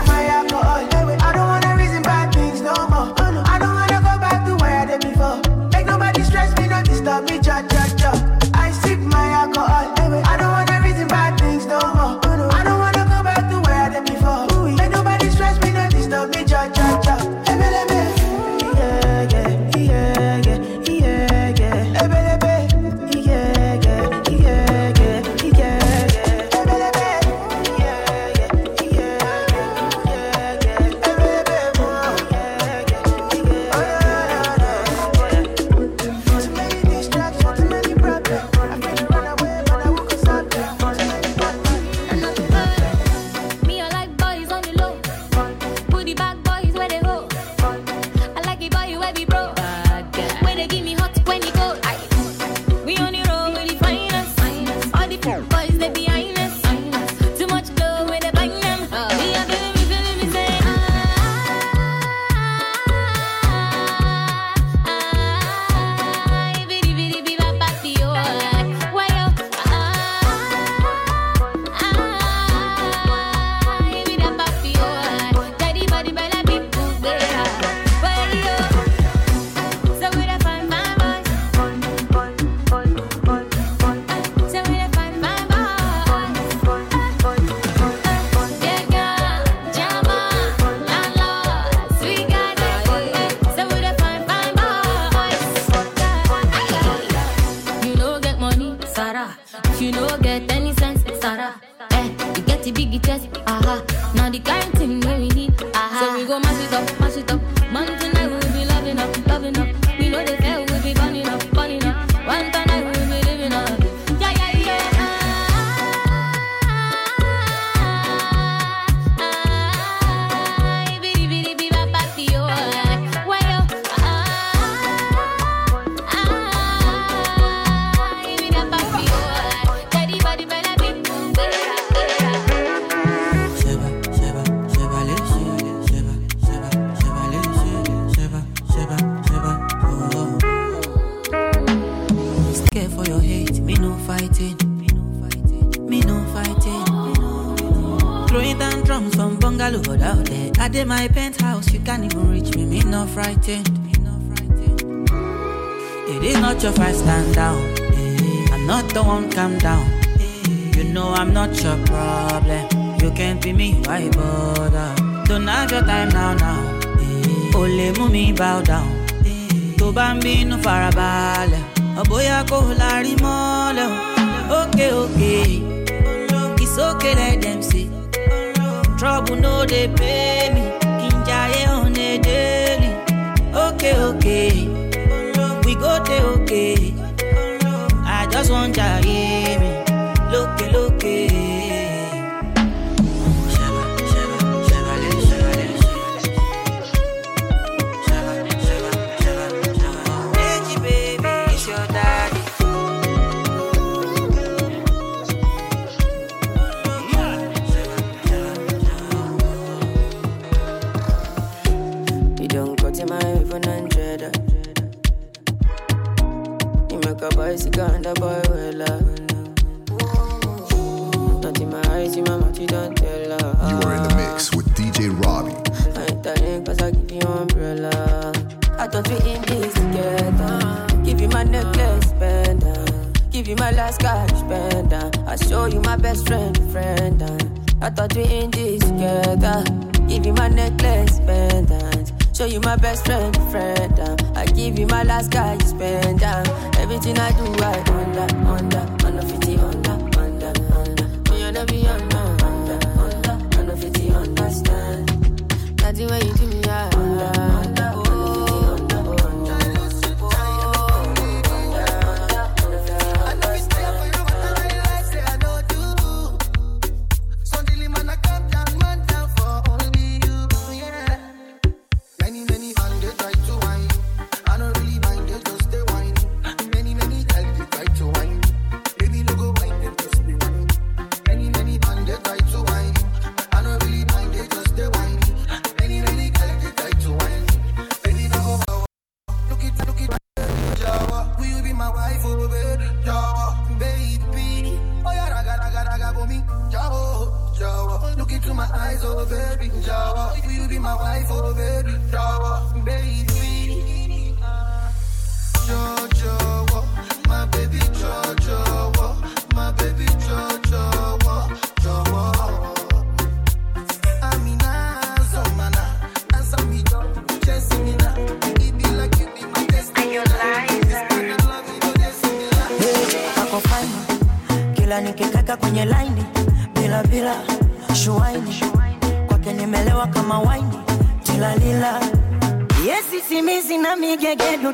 you 104.36 104.42
got 104.42 104.65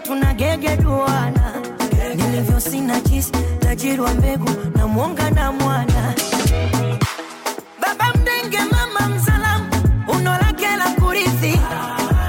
tunagegeduana, 0.04 1.52
nilivyo 2.16 2.60
sina 2.60 3.00
chisi, 3.00 3.32
tajiri 3.60 4.00
wa 4.00 4.14
mbegu 4.14 4.50
na 4.76 4.86
mwonga 4.86 5.30
na 5.30 5.52
mwana. 5.52 6.14
Baba 7.80 8.12
mdenge, 8.14 8.58
mama 8.70 9.14
mzalamu, 9.16 9.66
uno 10.08 10.30
lake 10.30 10.66
kurithi, 11.00 11.60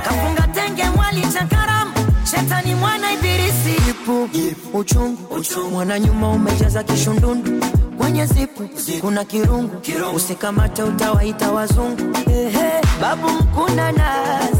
kafunga 0.03 0.47
tenge, 0.47 0.83
mwali 0.95 1.21
chakaramu, 1.21 1.91
shetani 2.31 2.75
mwana 2.75 3.11
ibilisi. 3.13 3.81
Jipu, 3.85 4.29
uchungu, 4.77 5.69
mwana 5.71 5.99
nyuma 5.99 6.29
umejaza 6.29 6.83
kishundundu. 6.83 7.65
Kwenye 7.97 8.25
zipu, 8.25 8.69
kuna 9.01 9.23
kirungu. 9.25 9.81
Usikamate 10.15 10.83
utawaita 10.83 11.51
wazungu. 11.51 12.17
Ehe, 12.29 12.81
babu 13.01 13.29
mkuna 13.29 13.91
nazi. 13.91 14.57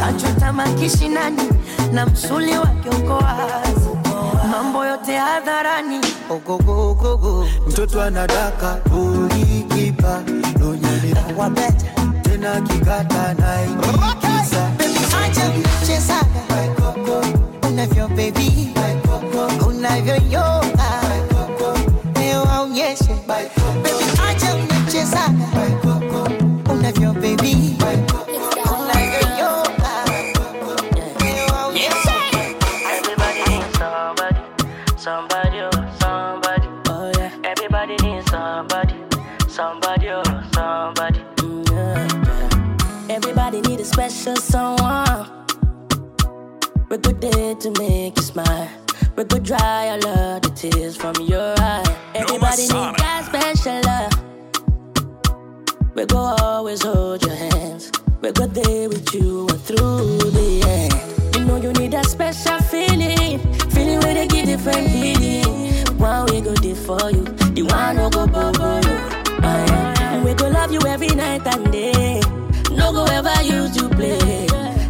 Kachota 0.00 0.52
nani? 1.08 1.42
na 1.92 2.06
msuli 2.06 2.58
wake 2.58 2.88
uko 2.88 3.12
wazi, 3.14 3.88
mambo 4.50 4.86
yote 4.86 5.16
hadharani. 5.16 6.00
Oh, 6.30 6.34
Ogogogogo, 6.34 7.46
mtoto 7.68 8.02
anadaka 8.02 8.76
ulikipa. 8.92 10.22
Dunya 10.58 10.88
tena 12.22 12.60
kikata 12.60 13.34
naikisa 13.34 14.68
acha 15.24 15.50
kuchezaga. 15.50 16.44
Unavyo 17.68 18.08
baby. 18.08 18.70
Unavyoyoka 19.68 21.02
leo 22.20 22.44
aonyeshe 22.52 23.16
acha 24.30 24.54
kuchezaga. 24.54 25.43
We 55.94 56.04
go 56.06 56.18
always 56.18 56.82
hold 56.82 57.22
your 57.24 57.36
hands. 57.36 57.92
We 58.20 58.32
go 58.32 58.46
there 58.46 58.88
with 58.88 59.14
you 59.14 59.46
and 59.48 59.60
through 59.60 60.18
the 60.18 60.62
end. 60.66 61.36
You 61.36 61.44
know 61.44 61.56
you 61.56 61.72
need 61.72 61.92
that 61.92 62.06
special 62.06 62.58
feeling, 62.62 63.38
feeling 63.70 64.00
where 64.00 64.14
they 64.14 64.26
give 64.26 64.46
different 64.46 64.88
healing. 64.88 65.86
One 65.98 66.26
we 66.26 66.40
go 66.40 66.52
there 66.54 66.74
for 66.74 67.10
you, 67.12 67.22
the 67.54 67.62
one 67.62 67.96
no 67.96 68.10
go 68.10 68.26
bubble 68.26 68.80
you. 68.82 68.98
Uh, 69.44 70.22
we 70.24 70.34
go 70.34 70.48
love 70.48 70.72
you 70.72 70.80
every 70.86 71.08
night 71.08 71.46
and 71.46 71.70
day. 71.70 72.20
No 72.72 72.90
go 72.92 73.04
ever 73.04 73.42
use 73.44 73.76
you 73.76 73.88
play. 73.88 74.46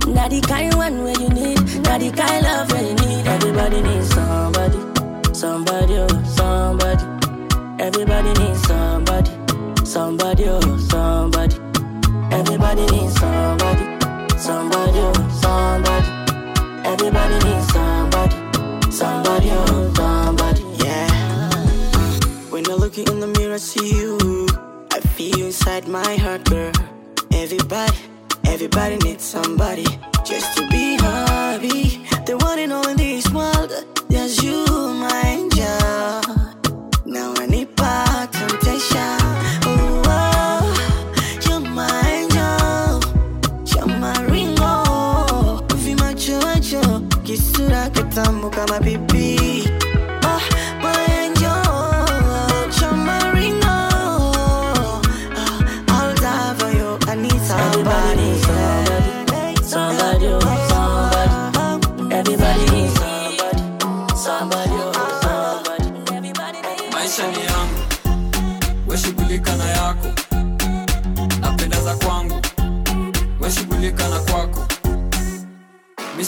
Not 0.09 0.31
the 0.31 0.41
kind 0.49 0.73
one 0.75 1.03
where 1.05 1.21
you 1.21 1.29
need, 1.29 1.59
not 1.83 2.01
the 2.01 2.11
kind 2.17 2.43
love 2.45 2.73
where 2.73 2.83
you 2.83 2.95
need. 2.95 3.27
Everybody 3.27 3.83
needs 3.83 4.09
somebody, 4.15 4.79
somebody, 5.35 5.95
oh, 5.99 6.23
somebody. 6.25 7.05
Everybody 7.79 8.33
needs 8.41 8.63
somebody 8.67 9.34
somebody, 10.19 10.45
oh, 10.47 10.79
somebody. 10.91 11.57
Everybody 12.31 12.87
needs 12.87 13.15
somebody, 13.19 13.85
somebody, 14.39 14.99
oh, 15.01 15.13
somebody. 15.43 16.09
Everybody 16.87 17.35
needs 17.45 17.73
somebody, 17.73 18.37
somebody, 18.93 19.49
oh, 19.51 19.93
somebody. 19.97 20.63
Yeah. 20.85 21.51
When 22.51 22.65
I 22.71 22.75
look 22.75 22.97
in 22.97 23.19
the 23.19 23.27
mirror, 23.27 23.55
I 23.55 23.59
see 23.59 23.91
you. 23.97 24.47
I 24.93 25.01
feel 25.01 25.47
inside 25.47 25.89
my 25.89 26.15
heart, 26.17 26.45
girl. 26.45 26.73
Everybody, 27.33 27.97
everybody 28.47 28.97
needs 28.99 29.25
somebody 29.25 29.87
just 30.25 30.57
to 30.57 30.69
be 30.69 30.97
happy. 30.97 32.07
The 32.27 32.37
one 32.39 32.61
and 32.61 32.73
only 32.73 32.91
in 32.91 32.97
this 32.97 33.31
world, 33.31 33.73
there's 34.09 34.43
you. 34.43 34.74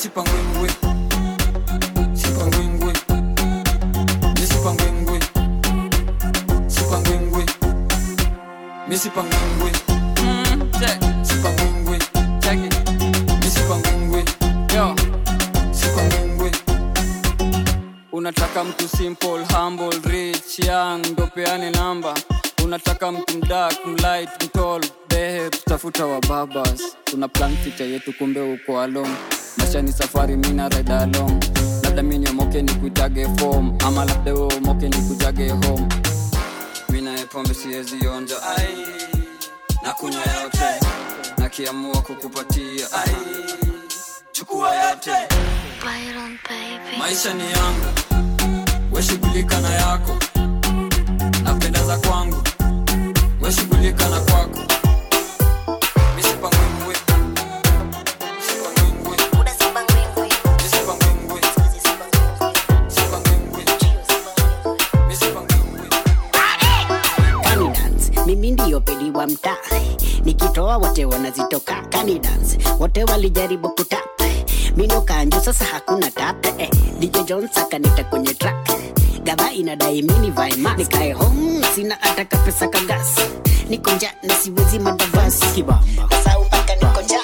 sipangwengwe 0.06 0.68
sipangwengwe 8.98 9.60
unataka 18.12 18.64
mtu 18.64 18.88
simple 18.88 19.44
humble 19.54 19.98
rich 20.10 20.58
young 20.58 21.06
ndopeane 21.06 21.70
namba. 21.70 22.14
Unataka 22.64 23.12
mtu 23.12 23.36
mdak 23.38 23.86
mlight 23.86 24.44
mtol 24.44 24.84
behe 25.08 25.50
tutafuta 25.50 26.06
wababas 26.06 26.82
tuna 27.04 27.28
plan 27.28 27.56
picha 27.56 27.84
yetu 27.84 28.12
kumbe 28.12 28.40
uko 28.40 28.80
alone 28.80 29.14
maisha 29.58 29.82
ni 29.82 29.92
safari 29.92 30.36
mina 30.36 30.68
ride 30.68 30.92
along. 30.92 31.44
Labda 31.82 32.02
mini 32.02 32.28
omoke 32.28 32.62
ni 32.62 32.74
kuitage 32.74 33.26
form 33.38 33.74
ama 33.86 34.04
labda 34.04 34.32
we 34.34 34.40
omoke 34.56 34.88
ni 34.88 34.96
kujage 34.96 35.48
home 35.50 35.86
mina 36.88 37.12
pombe 37.26 37.54
siwezi 37.54 38.06
onja 38.06 38.34
ai. 38.42 38.76
Na 39.82 39.92
kunywa 39.92 40.20
yote 40.42 40.86
nakiamua 41.38 42.02
kukupatia 42.02 42.92
ai. 42.92 43.16
Chukua 44.32 44.74
yote. 44.76 45.12
Maisha 46.98 47.34
ni 47.34 47.42
yangu 47.44 47.86
weshughulika 48.92 49.60
na 49.60 49.70
yako. 49.74 50.16
Napendeza 51.44 51.96
kwangu 51.98 52.42
weshughulika 53.40 54.08
na 54.08 54.20
kwako 54.20 54.58
wa 69.26 69.32
mtaa. 69.32 69.56
Nikitoa 70.24 70.76
wote 70.76 71.04
wanazitoka 71.04 71.82
Kani 71.88 72.18
dance, 72.18 72.58
wote 72.78 73.04
walijaribu 73.04 73.68
kutap. 73.68 74.20
Mino 74.76 75.00
kanjo 75.00 75.40
sasa 75.40 75.64
hakuna 75.64 76.10
tap 76.10 76.46
eh, 76.58 76.70
DJ 76.98 77.18
Jones 77.24 77.58
akanita 77.58 78.04
kwenye 78.04 78.34
track. 78.34 78.70
Gava 79.24 79.52
inadai 79.52 80.02
mini 80.02 80.30
vaima 80.30 80.74
nikae 80.76 81.12
home 81.12 81.64
sina 81.74 81.96
hata 82.00 82.24
kapesa 82.24 82.68
kagas 82.68 83.18
niko 83.68 83.90
nja 83.90 84.14
na 84.22 84.34
siwezi 84.34 84.78
madavasi 84.78 85.46
kibamba. 85.46 86.08
Sasa 86.10 86.38
mpaka 86.40 86.74
niko 86.74 87.00
nja 87.02 87.20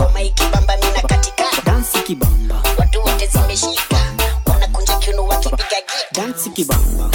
ngoma 0.00 0.22
ikibamba 0.22 0.76
mina 0.76 1.02
katika 1.02 1.44
kibamba. 2.06 2.62
Watu 2.78 3.00
wote 3.00 3.26
zimeshika. 3.26 3.96
Wanakunja 4.46 4.94
kiuno 4.96 5.24
wakipiga 5.26 5.64
gita. 6.12 6.50
Kibamba 6.54 7.10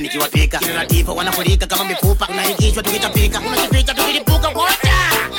unavunjika 0.00 0.28
nikiwapika. 0.28 0.58
Kinatifa 0.58 1.12
wanafurika 1.12 1.66
kama 1.66 1.84
mifupa 1.84 2.28
unaingishwa 2.28 2.82
tukitapika 2.82 3.40
unajificha 3.40 3.94
tukilipuka 3.94 4.48
wote 4.48 4.90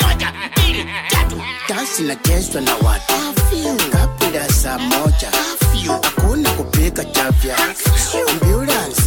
moja 0.02 0.34
mbili 0.52 0.86
tatu. 1.10 1.42
Dansi 1.70 2.04
nachezwa 2.04 2.62
na 2.62 2.76
watu 2.76 3.14
kabla 3.92 4.50
saa 4.50 4.78
moja. 4.78 5.32
Hakuna 6.04 6.50
kupika 6.52 7.06
chafya 7.06 7.56
ambulance. 8.32 9.02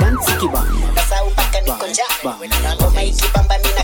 Dansi 0.00 0.32
kibamba. 0.40 0.88
Sasa 0.94 1.24
mpaka 1.24 1.60
niko 1.60 1.86
nja 1.86 2.04
ngoma 2.74 3.02
ikibamba 3.02 3.58
mina 3.58 3.83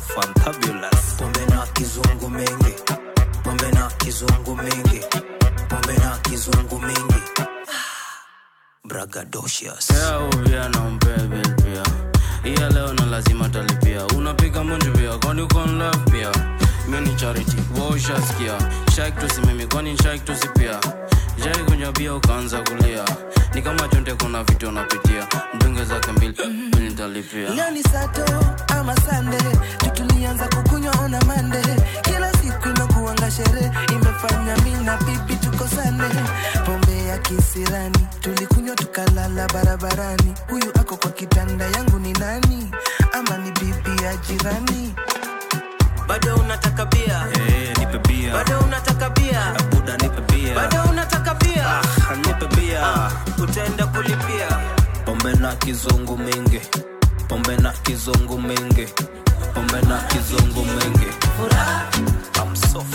so 0.00 0.14
fantabulous. 0.14 1.16
Pombe 1.18 1.46
na 1.46 1.66
kizungu 1.66 2.30
mingi. 2.30 2.74
Pombe 3.42 3.70
na 3.72 3.90
kizungu 3.98 4.56
mingi. 4.56 5.00
Pombe 5.68 5.92
na 5.98 6.18
kizungu 6.18 6.78
mingi. 6.80 7.22
Bragadocious 8.84 9.86
pia 10.44 10.68
na 10.68 10.79
mbebe 10.79 10.79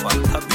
I'm 0.08 0.24
so 0.26 0.55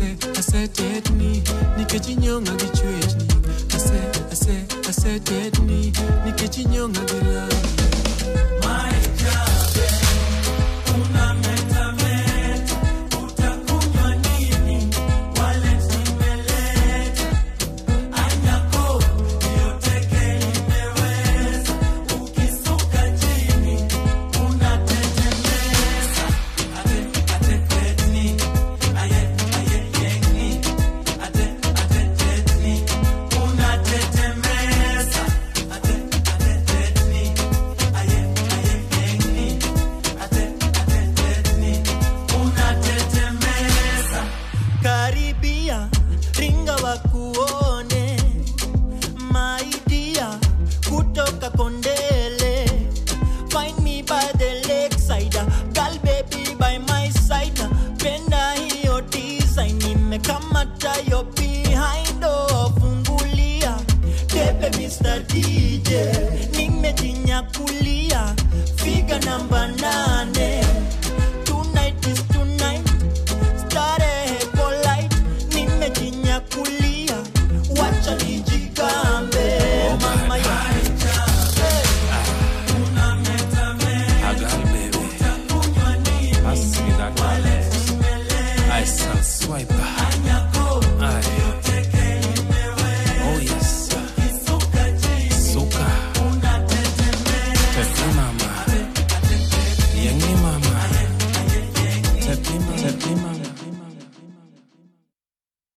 say, 0.00 0.16
I 0.36 0.40
said, 0.40 0.72
dead 0.72 1.10
me, 1.12 1.40
Nikitin 1.76 2.22
young, 2.24 2.48
I 2.48 2.56
get 2.56 2.82
you, 2.82 2.90
I 3.72 3.78
said, 3.78 4.16
ase 4.30 4.30
asetetni 4.30 4.30
nikechinyonga 4.30 4.30
said 4.30 4.30
chwechni 4.30 4.32
ase 4.32 4.32
ase 4.32 4.56
asetetni 4.88 5.92
nikechinyonga 6.24 7.00
gi 7.08 7.18
love 7.32 9.09